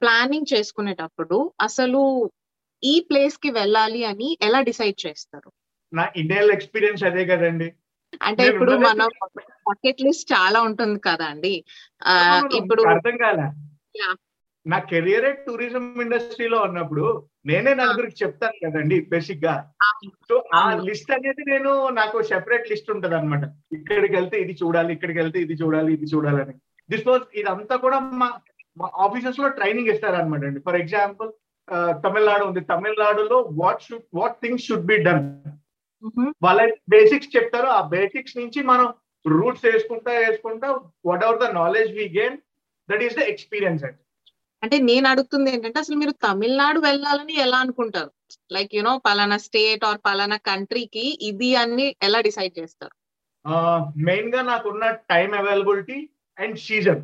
ప్లానింగ్ 0.00 0.52
చేసుకునేటప్పుడు 0.54 1.52
అసలు 1.60 2.30
ఈ 2.82 2.94
ప్లేస్కి 3.08 3.50
వెళ్ళాలి 3.50 4.02
అని 4.10 4.28
ఎలా 4.42 4.60
డిసైడ్ 4.68 4.98
చేస్తారు? 5.06 5.48
నా 5.92 6.04
ఇండియన్ 6.16 6.52
ఎక్స్పీరియన్స్ 6.56 7.02
అదే 7.10 7.24
కదండి. 7.30 7.68
అంటే 8.28 8.42
ఇప్పుడు 8.50 8.72
మన 8.84 9.08
బకెట్ 9.70 10.02
లిస్ట్ 10.06 10.32
చాలా 10.32 10.58
ఉంటుంది 10.68 10.98
కదా 11.08 11.26
అండి. 11.32 11.54
ఇప్పుడు 12.60 12.82
అర్థం 12.94 13.16
కాలే. 13.24 13.48
నా 14.66 14.78
కెరియరే 14.90 15.30
టూరిజం 15.44 15.84
ఇండస్ట్రీలో 16.04 16.58
ఉన్నప్పుడు 16.62 17.04
నేనే 17.46 17.72
నలుగురికి 17.74 18.16
చెప్తాను 18.22 18.58
కదండి 18.64 18.96
బేసిక్గా 19.12 19.54
సో 20.28 20.34
ఆ 20.54 20.62
లిస్ట్ 20.88 21.12
అనేది 21.16 21.42
నేను 21.52 21.70
నాకు 22.00 22.16
సెపరేట్ 22.32 22.70
లిస్ట్ 22.72 22.90
ఉంటది 22.94 23.14
అనమాట 23.14 23.44
ఇక్కడికి 23.72 24.14
వెళ్తే 24.18 24.36
ఇది 24.44 24.54
చూడాలి 24.62 24.92
ఇక్కడికి 24.96 25.18
వెళ్తే 25.18 25.38
ఇది 25.46 25.54
చూడాలి 25.62 25.90
ఇది 25.92 26.06
చూడాలని. 26.14 26.54
దిస్ 26.88 27.06
వాజ్ 27.08 27.24
ఇదంతా 27.40 27.76
కూడా 27.76 28.00
మా 28.22 28.28
మా 28.76 28.88
ఆఫీసెస్లో 29.06 29.48
ట్రైనింగ్ 29.58 29.92
ఇస్తారనమాట 29.94 30.44
అండి. 30.50 30.60
ఫర్ 30.66 30.80
ఎగ్జాంపుల్ 30.82 31.30
తమిళనాడు 32.04 32.44
ఉంది. 32.48 32.60
తమిళనాడులో 32.72 33.38
what 33.60 33.82
should 33.86 34.06
what 34.18 34.36
things 34.44 34.66
should 34.68 34.86
be 34.92 34.98
done 35.08 35.24
వాళ్ళ 36.46 36.60
బేసిక్స్ 36.94 37.32
చెప్తారు. 37.36 37.68
ఆ 37.78 37.80
బేసిక్స్ 37.94 38.38
నుంచి 38.40 38.60
మనం 38.70 38.86
రూట్స్ 39.24 39.66
వేసుకుంటా 39.70 40.12
వేసుకుంటా 40.24 40.68
whatever 41.26 41.42
the 41.42 41.48
knowledge 41.60 41.92
we 41.98 42.06
gain 42.20 42.38
that 42.88 43.04
is 43.06 43.18
the 43.20 43.24
experience 43.32 43.82
అండి 43.88 44.00
అంటే 44.62 44.76
నేను 44.88 45.06
అడుగుతుంది 45.10 45.48
ఏంటంటే 45.54 45.78
అసలు 45.82 45.96
మీరు 46.00 46.12
తమిళనాడు 46.24 46.78
వెళ్ళాలని 46.86 47.34
ఎలా 47.44 47.58
అనుకుంటారు? 47.64 48.10
లైక్ 48.54 48.72
యునో 48.78 48.92
పలానా 49.06 49.38
స్టేట్ 49.44 49.84
ఆర్ 49.88 50.00
పలానా 50.06 50.38
కంట్రీకి 50.48 51.04
ఇది 51.28 51.50
అన్ని 51.62 51.86
ఎలా 52.06 52.18
డిసైడ్ 52.26 52.54
చేస్తారు? 52.58 52.94
మెయిన్గా 54.08 54.40
నాకున్న 54.50 54.84
time 55.12 55.30
availability 55.40 55.98
and 56.38 56.58
season 56.66 57.00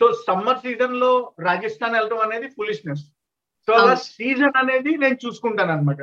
so 0.00 0.06
summer 0.26 0.62
సీజన్లో 0.64 1.10
రాజస్థాన్ 1.48 1.96
వెళ్ళడం 1.96 2.22
అనేది 2.26 2.48
ఫులిష్నెస్ 2.56 3.04
సో 3.66 3.72
అలా 3.80 3.94
సీజన్ 4.08 4.56
అనేది 4.62 4.92
నేను 5.02 5.16
చూసుకుంటాను 5.24 5.72
అనమాట 5.76 6.02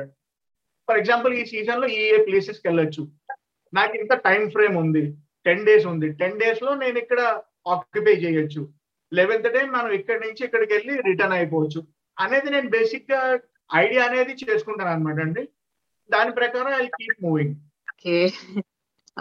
ఫర్ 0.88 0.98
ఎగ్జాంపుల్ 1.00 1.32
ఈ 1.40 1.42
సీజన్లో 1.52 1.86
ఈ 1.96 1.98
ఏ 2.14 2.18
ప్లేసెస్కి 2.26 2.66
వెళ్ళొచ్చు. 2.68 3.02
నాకు 3.72 3.94
ఇంత 4.00 4.12
టైం 4.28 4.42
ఫ్రేమ్ 4.54 4.76
ఉంది. 4.82 5.02
టెన్ 5.46 5.64
డేస్ 5.68 5.86
ఉంది. 5.92 6.08
టెన్ 6.20 6.40
డేస్లో 6.42 6.72
నేను 6.82 6.98
ఇక్కడ 7.04 7.20
ఆక్యుపై 7.74 8.14
చేయొచ్చు. 8.24 8.62
లెవెన్త్ 9.12 9.48
డే 9.54 9.60
మనం 9.76 9.90
ఇక్కడి 9.98 10.20
నుంచి 10.26 10.42
ఇక్కడికి 10.46 10.72
వెళ్ళి 10.76 10.94
రిటర్న్ 11.08 11.36
అయిపోవచ్చు. 11.38 11.80
అనేది 12.18 12.48
నేను 12.54 12.68
బేసిక్గా 12.76 13.20
ఐడియా 13.70 14.02
అనేది 14.08 14.32
చేసుకుంటాను 14.44 14.90
అనమాట 14.94 15.18
అండి. 15.26 15.42
దాని 16.10 16.32
ప్రకారం 16.40 16.72
I 16.82 16.86
keep 16.98 17.22
moving 17.26 17.54
okay. 17.92 18.16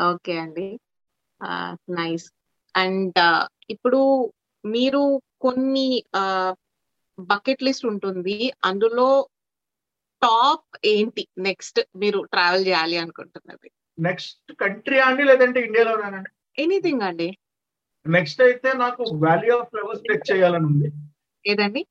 Okay 0.10 0.34
అండి. 0.43 0.67
నైస్ 1.99 2.28
అండ్ 2.75 3.19
ఇప్పుడు 3.75 3.99
మీరు 4.63 5.02
కొన్ని 5.45 5.88
బకెట్ 7.32 7.64
లిస్ట్ 7.68 7.86
ఉంటుంది. 7.86 8.38
అందులో 8.70 9.08
టాప్ 10.22 10.78
ఏంటి? 10.94 11.24
నెక్స్ట్ 11.48 11.80
మీరు 12.02 12.20
ట్రావెల్ 12.34 12.66
చేయాలి 12.70 12.98
అనుకుంటున్నది. 13.04 13.70
నెక్స్ట్ 13.98 14.52
కంట్రీ 14.64 14.98
అండి 15.08 15.24
లేదంటే 15.24 15.60
ఇండియాలోనేనండి 15.68 16.32
ఎనీథింగ్ 16.64 17.06
అండి. 17.10 17.30
నెక్స్ట్ 18.06 18.42
అయితే 18.42 18.70
నాకు 18.84 19.04
వ్యాలీ 19.26 19.50
ఆఫ్ 19.58 19.70
ఫ్లవర్స్ 19.72 20.04
ట్రెక్ 20.08 20.30
చేయాలని 20.32 20.66
ఉంది. 20.66 20.90
ఏదండి? 21.46 21.82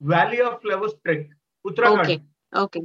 Valley 0.00 0.40
of 0.48 0.60
flowers 0.64 0.96
trek 1.04 1.26
Uttarakhand. 1.64 2.24
Okay 2.64 2.80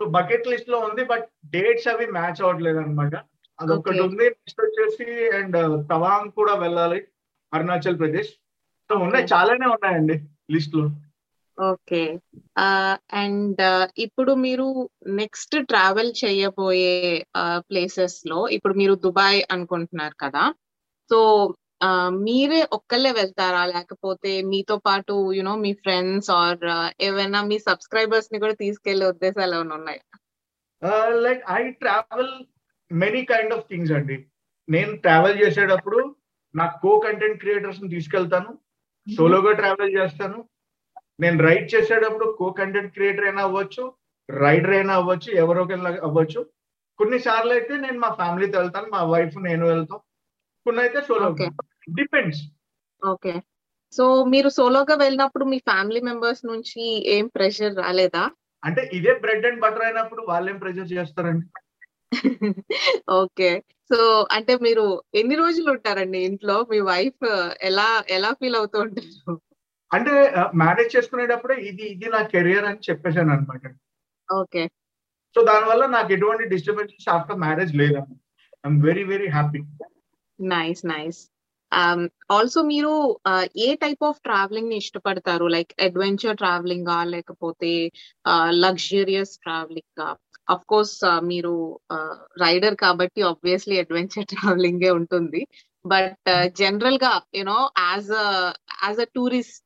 so 0.00 0.04
bucket 0.16 0.46
లిస్ట్లో 0.52 0.78
ఉంది 0.88 1.02
బట్ 1.12 1.26
డేట్స్ 1.54 1.88
అవి 1.88 2.06
మ్యాచ్ 2.18 2.40
అవ్వట్లేదు 2.42 2.78
అనమాట 2.78 3.14
అదొకటి 3.58 4.00
ఉంది. 4.00 4.24
నెక్స్ట్ 4.24 4.60
వచ్చేసి 4.64 5.06
అండ్ 5.38 5.58
తవాంగ్ 5.90 6.30
కూడా 6.38 6.54
వెళ్ళాలి 6.54 7.00
అరుణాచల్ 7.52 7.98
ప్రదేశ్. 8.02 8.30
సో 8.90 8.94
ఉన్నాయి 9.06 9.26
చాలానే 9.32 9.66
ఉన్నాయండి 9.74 10.16
లిస్ట్లో 10.54 10.84
ఓకే. 11.58 12.02
అండ్ 13.22 13.62
ఇప్పుడు 13.98 14.32
మీరు 14.44 14.66
నెక్స్ట్ 15.20 15.56
ట్రావెల్ 15.62 16.12
చేయబోయే 16.22 16.94
ప్లేసెస్లో 17.68 18.48
ఇప్పుడు 18.48 18.74
మీరు 18.74 18.94
దుబాయ్ 19.06 19.40
అనుకుంటున్నారు 19.50 20.16
కదా. 20.24 20.44
సో 21.10 21.18
మీరే 22.26 22.60
ఒక్కళ్ళే 22.76 23.10
వెళ్తారా? 23.12 23.62
లేకపోతే 23.66 24.32
మీతో 24.42 24.76
పాటు 24.78 25.14
యునో 25.38 25.54
మీ 25.56 25.72
ఫ్రెండ్స్ 25.74 26.30
ఆర్ 26.30 26.64
ఏమైనా 27.00 27.42
మీ 27.42 27.58
సబ్స్క్రైబర్స్ని 27.68 28.38
కూడా 28.38 28.54
తీసుకెళ్ళే 28.54 29.06
ఉద్దేశాలు 29.06 29.54
ఏమైనా 29.54 29.74
ఉన్నాయా? 29.74 30.04
Like 31.24 31.42
I 31.50 31.62
travel 31.82 32.32
many 32.90 33.22
kind 33.24 33.54
of 33.54 33.66
things 33.70 33.92
అండి. 33.92 34.16
నేను 34.68 34.92
ట్రావెల్ 34.96 35.36
చేసేటప్పుడు 35.42 36.00
నా 36.54 36.66
కో 36.82 36.92
కంటెంట్ 36.98 37.40
క్రియేటర్స్ని 37.40 37.88
తీసుకెళ్తాను 37.88 38.50
సోలోగా 39.06 39.52
ట్రావెల్ 39.52 39.92
చేస్తాను. 39.98 40.38
నేను 41.18 41.38
రైడ్ 41.44 41.74
చేసేటప్పుడు 41.74 42.26
కో 42.38 42.50
కంటెంట్ 42.50 42.92
క్రియేటర్ 42.92 43.24
అయినా 43.24 43.42
అవ్వచ్చు 43.42 43.84
రైడర్ 44.28 44.70
అయినా 44.70 44.94
అవ్వచ్చు 44.94 45.30
ఎవరో 45.32 45.62
అవ్వచ్చు. 46.02 46.40
కొన్ని 46.98 47.18
సార్లు 47.18 47.52
అయితే 47.52 47.76
నేను 47.76 47.98
మా 47.98 48.10
ఫ్యామిలీతో 48.10 48.58
వెళ్తాను 48.58 48.88
మా 48.90 49.02
వైఫ్ 49.04 49.36
నేను 49.38 49.64
వెళ్తాం. 49.66 50.00
కొన్ని 50.66 50.80
అయితే 50.80 51.00
సోలో 51.02 51.28
డిపెండ్స్ 51.88 52.42
ఓకే. 53.02 53.34
సో 53.92 54.24
మీరు 54.24 54.48
సోలోగా 54.48 54.94
వెళ్ళినప్పుడు 54.94 55.44
మీ 55.44 55.58
ఫ్యామిలీ 55.58 56.00
మెంబర్స్ 56.00 56.46
నుంచి 56.46 56.82
ఏం 57.08 57.26
ప్రెషర్ 57.28 57.74
రాలేదా? 57.76 58.24
అంటే 58.62 58.90
ఇదే 58.92 59.12
బ్రెడ్ 59.14 59.46
అండ్ 59.46 59.60
బటర్ 59.60 59.82
అయినప్పుడు 59.82 60.22
వాళ్ళేం 60.22 60.58
ప్రెషర్ 60.58 60.92
చేస్తారండి? 60.92 61.46
ఓకే. 63.10 63.50
సో 63.90 64.26
అంటే 64.30 64.56
మీరు 64.56 65.02
ఎన్ని 65.14 65.34
రోజులు 65.34 65.70
ఉంటారండి 65.70 66.18
ఇంట్లో? 66.18 66.66
మీ 66.70 66.80
వైఫ్ 66.80 67.24
ఎలా 67.62 68.04
ఎలా 68.08 68.32
ఫీల్ 68.32 68.56
అవుతూ 68.56 68.80
ఉంటారు? 68.80 69.34
అంటే 69.92 70.12
మ్యారేజ్ 70.62 70.94
చేసుకునేటప్పుడే 70.96 71.56
ఇది 71.70 71.84
ఇది 71.94 72.08
నా 72.14 72.20
కెరియర్ 72.34 72.66
అని 72.70 72.86
చెప్పేశాను 72.88 73.32
అనమాట 73.34 73.64
ఓకే. 74.28 74.62
సో 75.36 75.40
దానివల్ల 75.50 75.84
నాకు 75.96 76.10
ఎటువంటి 76.16 76.44
డిస్టర్బెన్సెస్ 76.54 77.10
ఆఫ్టర్ 77.16 77.42
మ్యారేజ్ 77.44 77.72
లేదమ్మా 77.80 78.16
I'm 78.64 78.80
very 78.88 79.04
very 79.12 79.28
happy 79.36 79.60
nice 80.38 80.82
nice 80.92 81.20
also 82.36 82.60
మీరు 82.70 82.92
ఏ 83.66 83.68
టైప్ 83.74 84.02
ఆఫ్ 84.08 84.18
ట్రావెలింగ్ని 84.20 84.76
ఇష్టపడతారు? 84.82 85.46
లైక్ 85.54 85.70
అడ్వెంచర్ 85.86 86.38
ట్రావెలింగ్ 86.42 86.90
లలేకపోతే 86.90 87.70
లగ్జరియస్ 88.64 89.32
ట్రావెలింగ్ 89.44 90.02
అఫ్ 90.54 90.66
కోర్స్ 90.72 90.96
మీరు 91.30 91.54
రైడర్ 92.44 92.76
కాబట్టి 92.84 93.22
ఆబ్వియస్లీ 93.30 93.76
అడ్వెంచర్ 93.84 94.28
ట్రావెలింగ్ 94.34 94.84
ఉంటుంది. 95.00 95.42
బట్ 95.84 96.28
జనరల్గా 96.60 97.12
you know 97.40 97.58
as 97.88 98.10
as 98.84 99.00
a 99.06 99.08
tourist 99.16 99.62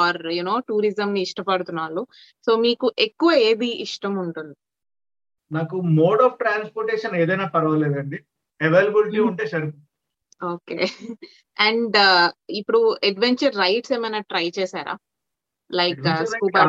or 0.00 0.20
you know 0.38 0.54
tourism 0.68 1.10
ని 1.14 1.20
ఇష్టపడుతున్నారు. 1.22 2.02
సో 2.46 2.50
మీకు 2.66 2.86
ఎక్కువ 2.98 3.32
ఏది 3.48 3.70
ఇష్టం 3.86 4.14
ఉంటుంది? 4.24 4.54
నాకు 5.50 5.76
మోడ్ 6.00 6.20
ఆఫ్ 6.22 6.36
ట్రాన్స్పోర్టేషన్ 6.38 7.14
ఏదైనా 7.22 7.46
పర్వాలేదండి. 7.54 8.18
అవైలబిలిటీ 8.60 9.20
ఉంటే 9.28 9.44
సరే 9.52 9.68
ఓకే. 10.50 10.76
అండ్ 11.56 11.96
ఇప్పుడు 12.60 12.80
అడ్వెంచర్ 13.08 13.58
రైడ్స్ 13.62 13.92
ఏమైనా 13.92 14.20
ట్రై 14.30 14.46
చేశారా? 14.58 14.94
Like 15.70 16.06
scuba 16.32 16.62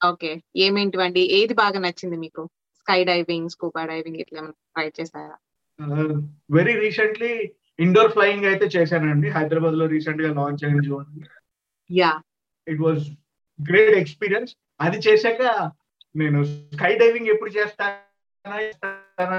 okay. 0.00 0.30
ఏమేంటివండి? 0.66 1.22
ఏది 1.38 1.54
బాగా 1.54 1.78
నచ్చింది 1.86 2.16
మీకు? 2.16 2.42
స్కై 2.80 3.00
డైవింగ్ 3.04 3.52
స్కూబా 3.54 3.82
డైవింగ్ 3.90 4.20
ఇట్లా 4.22 4.38
ఏమైనా 4.40 4.56
ట్రై 4.74 4.86
చేశారా? 4.98 5.36
వెరీ 6.56 6.74
రీసెంట్లీ 6.84 7.32
ఇండోర్ 7.78 8.12
ఫ్లయింగ్ 8.12 8.46
అయితే 8.50 8.66
చేశానండి. 8.76 9.28
హైదరాబాద్లో 9.30 9.86
రీసెంట్గా 9.86 10.30
లాంచ్ 10.38 10.62
చూడండి. 10.88 11.22
Yeah. 11.90 12.10
It 12.66 12.80
was 12.80 13.04
great 13.58 13.96
experience 13.96 14.52
అది 14.80 14.98
చేశాక 14.98 15.42
నేను 16.16 16.38
స్కై 16.44 16.92
డైవింగ్ 16.98 17.26
ఎప్పుడు 17.26 17.50
చేస్తాను 17.50 17.98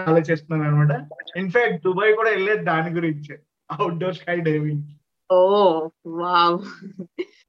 ఆలోచిస్తున్నాను 0.10 0.64
అనమాట 0.68 0.94
ఇన్ఫాక్ట్ 1.38 1.84
దుబాయ్ 1.84 2.14
కూడా 2.16 2.30
వెళ్ళేది 2.30 2.64
దాని 2.64 2.90
గురించి. 2.96 3.34
Outdoor 3.70 4.16
sky 4.16 4.36
diving 4.40 4.84
oh 5.30 5.40
wow. 6.22 6.58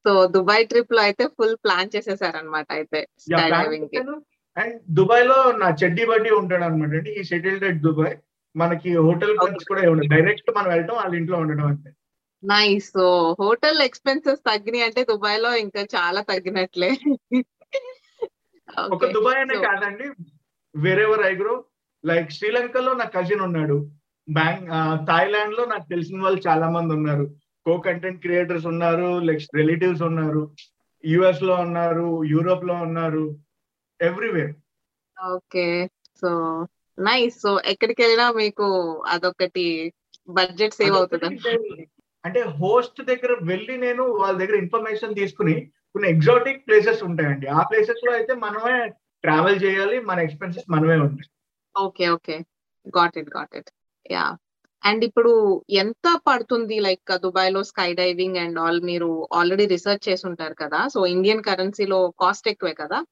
So 0.05 0.27
Dubai 0.27 0.65
ట్రిప్లో 0.67 1.01
అయితే 1.03 1.25
ఫుల్ 1.27 1.57
ప్లాన్ 1.65 1.91
చేసేసారనమాట 1.97 2.67
అయితే 2.73 3.01
స్కై 3.21 3.51
డైవింగ్కి. 3.51 3.99
అండ్ 4.57 4.77
దుబాయ్లో 4.91 5.53
నా 5.53 5.69
చెడ్డీ 5.83 6.05
బడ్డీ 6.07 6.31
ఉంటాడు 6.31 6.65
అనమాట 6.65 6.93
అండి. 6.99 7.11
ఈ 7.21 7.23
సెటిల్డ్ 7.25 7.83
దుబాయ్ 7.83 8.17
మనకి 8.55 8.91
హోటల్ 8.97 9.35
కూడా 9.71 9.91
ఉండదు 9.91 10.09
డైరెక్ట్ 10.15 10.51
మనం 10.57 10.69
వెళ్ళటం 10.69 10.95
వాళ్ళ 10.95 11.15
ఇంట్లో 11.15 11.39
ఉండడం 11.39 11.67
అంతే. 11.67 11.91
నైస్ 12.43 12.87
సో 12.97 13.07
హోటల్ 13.41 13.81
ఎక్స్పెన్సెస్ 13.83 14.41
తగ్గినాయి 14.47 14.85
అంటే 14.85 15.03
దుబాయ్లో 15.11 15.51
ఇంకా 15.57 15.83
చాలా 15.97 16.21
తగ్గినట్లే. 16.23 16.91
ఒక 18.95 19.05
దుబాయ్ 19.17 19.41
అనే 19.41 19.57
కాదండి. 19.67 20.07
Wherever 20.75 21.25
iGrow. 21.27 21.55
లైక్ 22.05 22.31
శ్రీలంకలో 22.31 22.93
నా 22.93 23.05
కజిన్ 23.17 23.41
ఉన్నాడు. 23.41 23.77
బ్యాంక్ 24.29 24.67
థాయిలాండ్లో 25.09 25.65
నాకు 25.65 25.87
తెలిసిన 25.91 26.23
వాళ్ళు 26.23 26.41
చాలా 26.49 26.67
మంది 26.71 26.93
ఉన్నారు. 26.95 27.25
కో 27.67 27.73
కంటెంట్ 27.79 28.21
క్రియేటర్స్ 28.21 28.67
ఉన్నారు 28.67 29.09
లైక్ 29.29 29.43
రిలేటివ్స్ 29.57 30.03
ఉన్నారు. 30.03 30.43
యుఎస్లో 31.05 31.55
ఉన్నారు 31.55 32.25
యూరోప్లో 32.25 32.75
ఉన్నారు. 32.75 33.25
Everywhere 34.01 34.53
okay 35.17 35.67
so 36.21 36.31
nice 36.99 37.37
so 37.41 37.51
ఎక్కడికి 37.65 38.03
వెళ్ళినా 38.03 38.27
మీకు 38.33 38.67
అదొకటి 39.09 39.93
బడ్జెట్ 40.29 40.75
సేవ్ 40.75 40.95
అవుతుంది? 40.95 41.37
అంటే 42.25 42.41
హోస్ట్ 42.41 43.03
దగ్గర 43.03 43.37
వెళ్ళి 43.43 43.77
నేను 43.77 44.03
వాళ్ళ 44.03 44.39
దగ్గర 44.39 44.55
ఇన్ఫర్మేషన్ 44.55 45.15
తీసుకుని 45.15 45.71
కొన్ని 45.93 46.11
ఎగ్జాటిక్ 46.11 46.67
ప్లేసెస్ 46.67 47.03
ఉంటాయండి. 47.03 47.47
ఆ 47.47 47.63
ప్లేసెస్లో 47.63 48.13
అయితే 48.13 48.35
మనమే 48.35 48.89
ట్రావెల్ 49.23 49.63
చేయాలి 49.63 50.01
మన 50.01 50.21
ఎక్స్పెన్సెస్ 50.21 50.71
మనమే 50.71 50.97
ఉంటాయి. 50.97 51.31
Okay 51.77 52.09
okay. 52.09 52.39
Got 52.89 53.19
it 53.19 53.29
got 53.37 53.57
it. 53.57 53.71
Yeah. 54.11 54.37
And 54.85 55.05
ఇప్పుడు 55.05 55.63
ఎంత 55.71 56.21
పడుతుంది 56.27 56.79
లైక్ 56.79 57.19
దుబాయ్లో 57.19 57.63
స్కై 57.63 57.95
డైవింగ్ 57.95 58.37
అండ్ 58.37 58.59
ఆల్ 58.59 58.83
మీరు 58.83 59.29
ఆల్రెడీ 59.33 59.67
రీసెర్చ్ 59.67 60.09
చేసి 60.09 60.27
ఉంటారు 60.27 60.55
కదా? 60.55 60.89
సో 60.89 61.07
ఇండియన్ 61.07 61.43
కరెన్సీలో 61.43 62.11
కాస్ట్ 62.21 62.49
ఎక్కువే 62.49 62.73
కదా? 62.73 63.05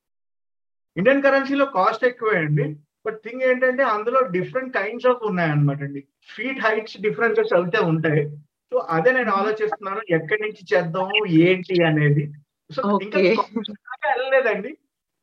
ఇండియన్ 0.97 1.23
కరెన్సీలో 1.23 1.65
కాస్ట్ 1.65 2.05
ఎక్కువే 2.05 2.39
అండి. 2.39 2.77
బట్ 3.07 3.21
థింగ్ 3.27 3.43
ఏంటంటే 3.43 3.83
అందులో 3.83 4.21
డిఫరెంట్ 4.21 4.77
కైండ్స్ 4.77 5.07
ఆఫ్ 5.07 5.23
ఉన్నాయి 5.23 5.51
అనమాట 5.51 5.83
అండి. 5.83 6.05
ఫీట్ 6.29 6.61
హైట్స్ 6.61 7.01
డిఫరెన్సెస్ 7.01 7.55
అయితే 7.55 7.79
ఉంటాయి. 7.79 8.37
సో 8.73 8.79
అదే 8.79 9.11
నేను 9.13 9.31
ఆలోచిస్తున్నాను 9.31 10.01
ఎక్కడి 10.11 10.43
నుంచి 10.43 10.63
చేద్దాము 10.73 11.27
ఏంటి 11.29 11.85
అనేది. 11.85 12.33
సో 12.75 12.99
ఇంకా 13.03 13.19
వెళ్ళలేదండి. 13.19 14.77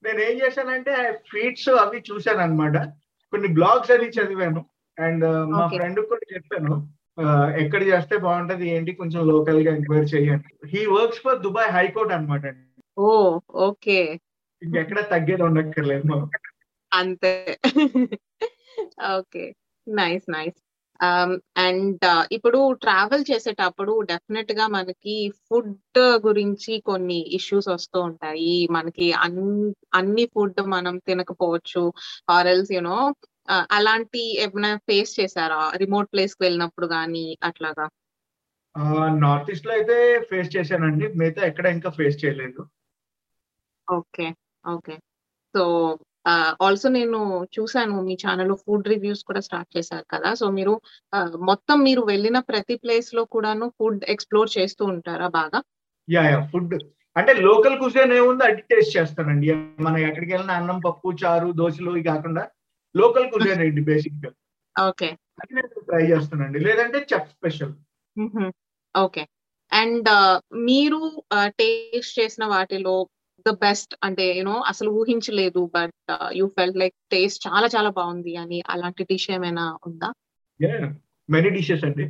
నేను 0.03 0.19
ఏం 0.19 0.35
చేశానంటే 0.45 1.21
ఫీట్స్ 1.31 1.69
అవి 1.69 2.03
చూశాను 2.11 2.37
అనమాట 2.37 2.77
కొన్ని 3.31 3.47
బ్లాగ్స్ 3.47 3.91
అది 3.91 4.05
చదివాను. 4.05 4.65
అండ్ 4.99 5.25
మా. 5.49 5.67
ఫ్రెండ్ 5.67 5.99
కూడా 5.99 6.25
చెప్పాను. 6.33 6.97
ఎక్కడ 7.57 7.83
చేస్తే 7.83 8.17
బాగుంటది 8.17 8.69
ఏంటి 8.69 8.91
కొంచెం 8.91 9.27
లోకల్గా 9.27 9.75
ఎంక్వైరీ 9.75 10.05
చేయండి 10.05 10.67
he 10.67 10.85
works 10.85 11.19
for 11.19 11.39
Dubai 11.39 11.69
high court 11.69 12.13
అనమాట 12.13 12.45
అండి. 12.45 12.83
Oh 12.97 13.39
okay. 13.51 14.19
ఇంకెక్కడ 14.63 14.99
తగ్గేది 15.01 15.43
ఉండక్కర్లేదు 15.43 16.29
అంతే. 16.93 17.59
ఓకే. 19.17 19.55
Nice 19.87 20.31
nice. 20.31 20.61
అండ్ 21.57 21.99
ఇప్పుడు 22.31 22.73
ట్రావెల్ 22.73 23.25
చేసేటప్పుడు 23.31 24.01
డెఫినెట్గా 24.01 24.67
మనకి 24.67 25.31
ఫుడ్ 25.49 25.77
గురించి 25.99 26.79
కొన్ని 26.79 27.35
ఇష్యూస్ 27.35 27.67
వస్తూ 27.67 28.01
ఉంటాయి. 28.01 28.67
మనకి 28.67 29.13
అన్- 29.13 29.73
అన్ని 29.93 30.25
ఫుడ్ 30.25 30.61
మనం 30.61 30.97
తినకపోవచ్చు. 30.97 31.93
ఆర్ 32.29 32.47
ఎల్స్ 32.47 32.71
యూనో 32.71 33.15
అలాంటి 33.71 34.41
ఏమైనా 34.41 34.75
ఫేస్ 34.75 35.19
చేశారా? 35.19 35.71
రిమోట్ 35.75 36.09
ప్లేస్కి 36.13 36.43
వెళ్ళినప్పుడు 36.43 36.87
కానీ 36.87 37.37
అట్లాగా? 37.43 37.89
నార్త్ 39.19 39.51
ఈస్ట్లో 39.51 39.73
అయితే 39.73 40.19
ఫేస్ 40.29 40.55
చేశానండి. 40.55 41.07
మిగతా 41.07 41.47
ఎక్కడ 41.47 41.67
ఇంకా 41.67 41.89
ఫేస్ 41.89 42.25
చేయలేదు. 42.25 42.67
ఓకే. 43.91 44.33
ఓకే. 44.67 44.97
సో 45.55 45.97
ఆల్సో 46.65 46.87
నేను 46.97 47.19
చూసాను 47.55 47.95
మీ 48.07 48.15
ఛానల్ 48.23 48.53
ఫుడ్ 48.63 48.87
రివ్యూస్ 48.93 49.23
కూడా 49.29 49.41
స్టార్ట్ 49.47 49.69
చేశారు 49.77 50.05
కదా. 50.13 50.29
సో 50.41 50.45
మీరు 50.57 50.73
మొత్తం 51.49 51.77
మీరు 51.87 52.01
వెళ్ళిన 52.11 52.39
ప్రతి 52.51 52.75
ప్లేస్లో 52.83 53.23
కూడాను 53.35 53.67
ఫుడ్ 53.77 54.03
ఎక్స్ప్లోర్ 54.13 54.49
చేస్తూ 54.57 54.83
ఉంటారా 54.93 55.29
బాగా? 55.39 55.61
యా 56.07 56.23
యా 56.31 56.39
ఫుడ్ 56.51 56.75
అంటే 57.15 57.33
లోకల్ 57.47 57.77
కుసేన్ 57.83 58.11
ఏముందో? 58.19 58.43
అది 58.49 58.61
టేస్ట్ 58.71 58.95
చేస్తానండి. 58.97 59.47
మనం 59.85 59.99
ఎక్కడికి 60.09 60.31
వెళ్ళిన 60.35 60.57
అన్నం 60.59 60.79
పప్పు 60.87 61.15
చారు 61.23 61.47
దోశలు 61.61 61.91
ఇవి 61.93 62.03
కాకుండా 62.11 62.43
లోకల్ 62.95 63.25
కుసేన్ 63.33 63.63
ఏంటి 63.67 63.81
బేసిక్గా 63.89 64.29
ఓకే 64.75 65.09
అది 65.41 65.51
నేను 65.57 65.81
ట్రై 65.89 66.03
చేస్తానండి. 66.11 66.59
లేదంటే 66.67 66.99
చెఫ్ 67.11 67.31
స్పెషల్ 67.35 67.73
ఓకే 68.95 69.23
అండ్ 69.71 70.09
మీరు 70.69 70.99
టేస్ట్ 71.59 72.17
చేసిన 72.19 72.43
వాటిలో 72.53 72.93
ద 73.45 73.49
బెస్ట్ 73.49 73.95
అంటే 74.03 74.37
యూనో 74.37 74.59
అసలు 74.61 74.89
ఊహించలేదు 74.89 75.71
but 75.75 76.13
you 76.31 76.47
felt 76.47 76.77
like 76.77 76.95
taste 77.11 77.47
చాలా 77.47 77.67
చాలా 77.67 77.89
బాగుంది 77.89 78.35
అని 78.35 78.63
అలాంటి 78.69 79.03
డిష్ 79.03 79.31
ఏమైనా 79.31 79.77
ఉందా? 79.85 80.09
మెనీ 81.29 81.49
డిషెస్ 81.49 81.83
అండి. 81.83 82.05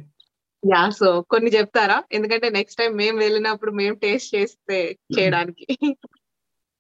యా 0.63 0.89
సో 0.89 1.21
కొన్ని 1.21 1.49
చెప్తారా? 1.49 2.03
ఎందుకంటే 2.11 2.49
నెక్స్ట్ 2.49 2.79
టైం 2.79 2.95
మేము 2.95 3.17
వెళ్ళినప్పుడు 3.17 3.71
మేము 3.71 3.95
టేస్ట్ 3.95 4.35
చేస్తే 4.35 4.97
చేయడానికి. 5.19 5.67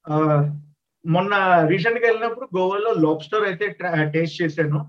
ఆ, 0.05 0.15
మొన్న 1.05 1.33
రీసెంట్గా 1.67 2.07
వెళ్ళినప్పుడు 2.07 2.57
గోవాలో 2.57 2.91
లాబ్స్టర్ 2.93 3.43
అయితే 3.43 3.67
టేస్ట్ 4.13 4.41
చేశాను. 4.41 4.79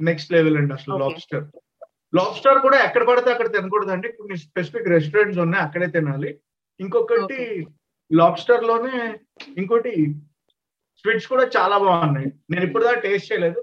నెక్స్ట్ 0.00 0.32
లెవెల్ 0.32 0.56
అండి 0.56 0.74
అసలు. 0.74 0.96
లాబ్స్టర్ 0.96 1.44
లాబ్స్టర్ 2.14 2.58
కూడా 2.58 2.84
ఎక్కడ 2.84 3.08
పడితే 3.08 3.30
అక్కడ 3.30 3.52
తినకూడదు 3.52 3.90
అండి 3.90 4.08
కొన్ని 4.12 4.36
స్పెసిఫిక్ 4.36 4.88
రెస్టారెంట్స్ 4.88 5.38
ఉన్నాయి 5.38 5.64
అక్కడే 5.64 5.86
తినాలి. 5.86 6.30
ఇంకొకటి 6.80 7.38
లాబ్స్టర్లోనే 8.10 8.96
ఇంకోటి 9.60 9.92
స్వీట్స్ 11.04 11.28
కూడా 11.32 11.44
చాలా 11.56 11.76
బాగున్నాయి. 11.78 12.28
నేను 12.50 12.64
ఇప్పుడు 12.66 12.84
దాకా 12.84 13.00
టేస్ట్ 13.06 13.30
చేయలేదు. 13.32 13.60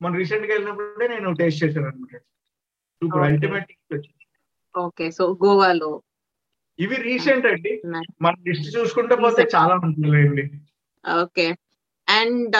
మన 0.00 0.16
రీసెంట్గా 0.20 0.52
వెళ్ళినప్పుడే 0.54 1.06
నేను 1.08 1.28
టేస్ట్ 1.40 1.62
చేశాను 1.64 1.86
అనమాట 1.86 2.20
సూపర్. 3.02 3.24
అల్టిమేట్ 3.28 3.72
ఓకే 4.74 5.06
సో 5.10 5.24
గోవాలో. 5.44 5.90
ఇవి 6.78 6.96
రీసెంట్ 7.08 7.46
అండి. 7.46 7.72
మన 8.22 8.34
లిస్ట్ 8.48 8.68
చూసుకుంటే 8.76 9.14
పోతే 9.14 9.42
చాలా 9.56 9.74
ఉంటుందండి 9.84 10.44
ఓకే 11.04 11.46
అండ్ 12.08 12.56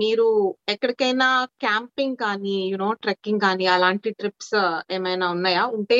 మీరు 0.00 0.26
ఎక్కడికైనా 0.68 1.28
క్యాంపింగ్ 1.60 2.16
కానీ 2.16 2.56
యునో 2.72 2.88
ట్రెక్కింగ్ 3.02 3.40
కానీ 3.40 3.66
అలాంటి 3.74 4.10
ట్రిప్స్ 4.10 4.54
ఏమైనా 4.92 5.26
ఉన్నాయా? 5.30 5.62
ఉంటే 5.76 5.98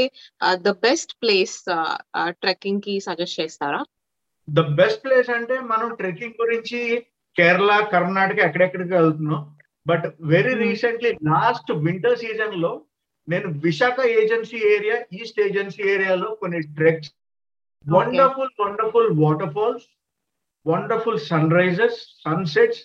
ద 0.67 0.71
బెస్ట్ 0.87 1.13
ప్లేస్ 1.23 1.59
ట్రెక్కింగ్కి 2.41 2.95
సజెస్ట్ 3.01 3.41
చేస్తారా? 3.41 3.81
ద 4.51 4.61
బెస్ట్ 4.61 5.05
ప్లేస్ 5.05 5.31
అంటే 5.31 5.61
మనం 5.61 5.95
ట్రెక్కింగ్ 5.95 6.41
గురించి 6.41 7.07
కేరళ 7.37 7.89
కర్ణాటక 7.93 8.39
ఎక్కడెక్కడికి 8.39 8.95
వెళ్తున్నాం. 8.95 9.57
But 9.87 10.05
very 10.21 10.51
Hmm. 10.51 10.63
Recently 10.63 11.11
last 11.11 11.73
winter 11.73 12.19
సీజన్లో 12.19 12.83
నేను 13.29 13.61
Visakha 13.61 14.01
agency 14.01 14.57
area 14.57 14.97
east 15.13 15.41
agency 15.41 15.83
ఏరియాలో 15.83 16.35
కొన్ని 16.35 16.61
treks 16.61 17.11
wonderful 17.93 18.51
wonderful 18.61 19.19
waterfalls 19.55 19.85
wonderful 20.67 21.19
sunrises 21.53 22.23
sunsets 22.25 22.81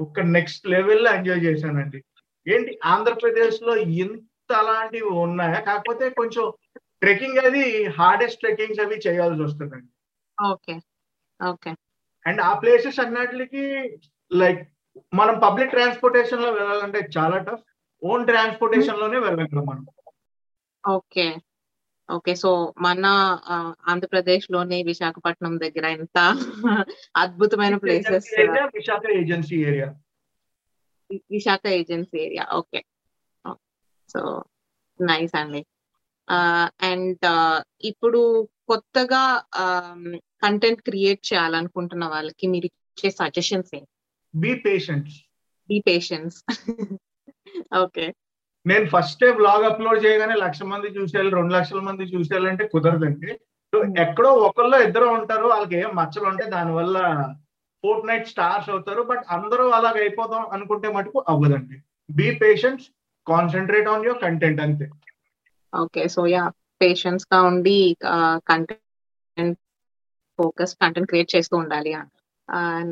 ఒక 0.00 0.20
నెక్స్ట్ 0.20 0.66
లెవెల్లో 0.66 1.14
ఎంజాయ్ 1.14 1.40
చేశానండి. 1.40 2.04
ఏంటి 2.48 2.78
ఆంధ్రప్రదేశ్లో 2.84 3.76
ఇంత 3.76 4.52
అలాంటివి 4.52 5.08
ఉన్నాయా? 5.08 5.60
కాకపోతే 5.60 6.10
కొంచెం 6.10 6.52
ట్రెక్కింగ్ 7.00 7.38
అది 7.38 7.84
హార్డెస్ట్ 7.84 8.40
ట్రెక్కింగ్స్ 8.40 8.80
అవి 8.80 8.94
చేయాల్సి 8.94 9.42
వస్తుందండి. 9.42 9.86
ఓకే. 10.44 10.80
ఓకే. 11.48 11.70
అండ్ 12.26 12.40
ఆ 12.40 12.58
ప్లేసెస్ 12.58 13.00
అన్నిటికి 13.00 13.98
లైక్ 14.32 14.72
మనం 15.14 15.38
పబ్లిక్ 15.38 15.70
ట్రాన్స్పోర్టేషన్లో 15.70 16.52
వెళ్ళాలంటే 16.52 17.08
చాలా 17.18 17.38
టఫ్. 17.38 17.62
ఓన్ 18.04 18.26
ట్రాన్స్పోర్టేషన్లోనే 18.26 19.18
వెళ్ళగలం 19.18 19.66
మనం. 19.66 19.86
ఓకే. 20.88 21.36
ఓకే. 22.10 22.34
సో 22.34 22.74
మన 22.78 23.06
ఆంధ్రప్రదేశ్లోనే 23.86 24.82
విశాఖపట్నం 24.82 25.58
దగ్గర 25.58 25.86
ఎంత 25.86 26.18
అద్భుతమైన 27.16 27.76
places 27.76 28.26
Visakha 28.74 29.10
agency 29.10 29.56
area. 29.62 29.94
Visakha 31.10 31.66
agency 31.66 32.18
area. 32.18 32.46
Okay. 32.52 32.84
So 34.08 34.44
nice 35.00 35.36
అండి. 35.36 35.66
అండ్ 36.80 37.26
ఇప్పుడు 37.84 38.48
కొత్తగా 38.68 39.42
కంటెంట్ 40.42 40.82
క్రియేట్ 40.88 41.22
చేయాలనుకుంటున్న 41.28 42.04
వాళ్ళకి 42.14 42.46
మీరు 42.54 42.66
ఇచ్చే 42.70 43.08
సజెషన్స్ 43.20 43.70
ఏంటి? 43.78 43.90
Be 44.34 44.52
patients 44.66 45.16
be 45.68 45.78
patience 45.88 46.36
okay 47.84 48.06
నేను 48.66 48.86
ఫస్ట్ 48.94 49.18
టైం 49.20 49.34
బ్లాగ్ 49.40 49.64
అప్లోడ్ 49.70 50.00
చేయగానే 50.04 50.36
లక్ష 50.44 50.62
మంది 50.72 50.88
చూసేయాలి 50.96 51.30
రెండు 51.38 51.52
లక్షల 51.56 51.80
మంది 51.88 52.04
చూసేయాలంటే 52.14 52.64
కుదరదండి. 52.72 53.30
సో 53.72 53.76
ఎక్కడో 54.04 54.30
ఒకళ్ళో 54.46 54.78
ఇద్దరు 54.86 55.06
ఉంటారు 55.18 55.46
వాళ్ళకి 55.52 55.76
ఏం 55.82 55.90
మచ్చలు 56.00 56.26
ఉంటే 56.30 56.44
దానివల్ల 56.54 56.96
ఫోర్ట్ 57.84 58.08
నైట్ 58.10 58.30
స్టార్స్ 58.32 58.68
అవుతారు 58.74 59.02
బట్ 59.10 59.24
అందరూ 59.36 59.64
అలాగ 59.78 59.96
అయిపోతాం 60.04 60.44
అనుకుంటే 60.56 60.88
మటుకు 60.96 61.18
అవ్వదండి. 61.32 61.76
Be 62.08 62.28
patients 62.42 62.86
concentrate 63.26 63.90
on 63.92 64.06
your 64.06 64.22
content 64.24 64.60
అంతే. 64.66 64.86
ఓకే 65.72 66.02
సో 66.14 66.22
యా 66.34 66.44
పేషెన్స్గా 66.82 67.38
ఉండి 67.50 67.78
కంటెంట్ 68.50 69.60
ఫోకస్ 70.38 70.72
కంటెంట్ 70.82 71.10
క్రియేట్ 71.10 71.34
చేస్తూ 71.36 71.54
ఉండాలి 71.62 71.92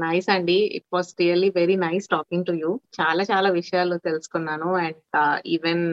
నైస్ 0.04 0.28
అండి. 0.34 0.58
It 0.78 0.88
was 0.94 1.10
really 1.22 1.48
very 1.58 1.76
nice 1.86 2.06
talking 2.14 2.46
to 2.48 2.52
you 2.62 2.70
చాలా 2.98 3.22
చాలా 3.32 3.48
విషయాలు 3.58 3.96
తెలుసుకున్నాను. 4.08 4.68
అండ్ 4.84 5.16
ఈవెన్ 5.54 5.84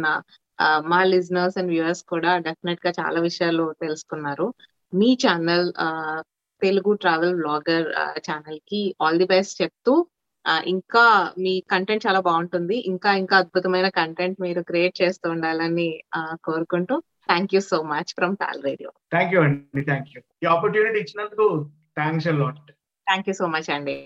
మా 0.92 1.00
లిజనర్స్ 1.12 1.58
అండ్ 1.60 1.72
వ్యూవర్స్ 1.74 2.04
కూడా 2.14 2.32
డెఫినెట్గా 2.48 2.92
చాలా 3.00 3.20
విషయాలు 3.28 3.66
తెలుసుకున్నారు. 3.84 4.48
మీ 4.94 5.10
ఛానల్ 5.24 5.68
తెలుగు 6.62 6.92
ట్రావెల్ 7.04 7.36
బ్లాగర్ 7.42 7.88
ఛానల్కి 8.28 8.82
ఆల్ 9.04 9.20
ది 9.22 9.28
బెస్ట్ 9.34 9.56
చెప్తూ 9.62 9.94
ఇంకా 10.74 11.04
మీ 11.44 11.54
కంటెంట్ 11.72 12.06
చాలా 12.08 12.20
బాగుంటుంది. 12.28 12.76
ఇంకా 12.92 13.10
ఇంకా 13.22 13.36
అద్భుతమైన 13.44 13.88
కంటెంట్ 14.00 14.38
మీరు 14.46 14.62
క్రియేట్ 14.70 14.96
చేస్తూ 15.02 15.28
ఉండాలని 15.36 15.90
కోరుకుంటూ 16.48 16.96
thank 17.30 17.54
you 17.54 17.62
so 17.64 17.80
much 17.84 18.12
from 18.14 18.36
Tal 18.38 18.62
radio 18.64 18.92
thank 19.12 19.34
you 19.34 19.42
అండి 19.42 19.84
థ్యాంక్ 19.84 20.10
యూ 20.16 20.22
ఈ 20.44 20.48
ఆపర్చునిటీ 20.48 21.00
ఇచ్చినందుకు 21.00 21.48
thanks 21.96 22.28
lot 22.42 22.62
thank 23.08 23.30
you 23.30 23.34
so 23.34 23.48
much 23.48 23.70
అండి 23.70 23.98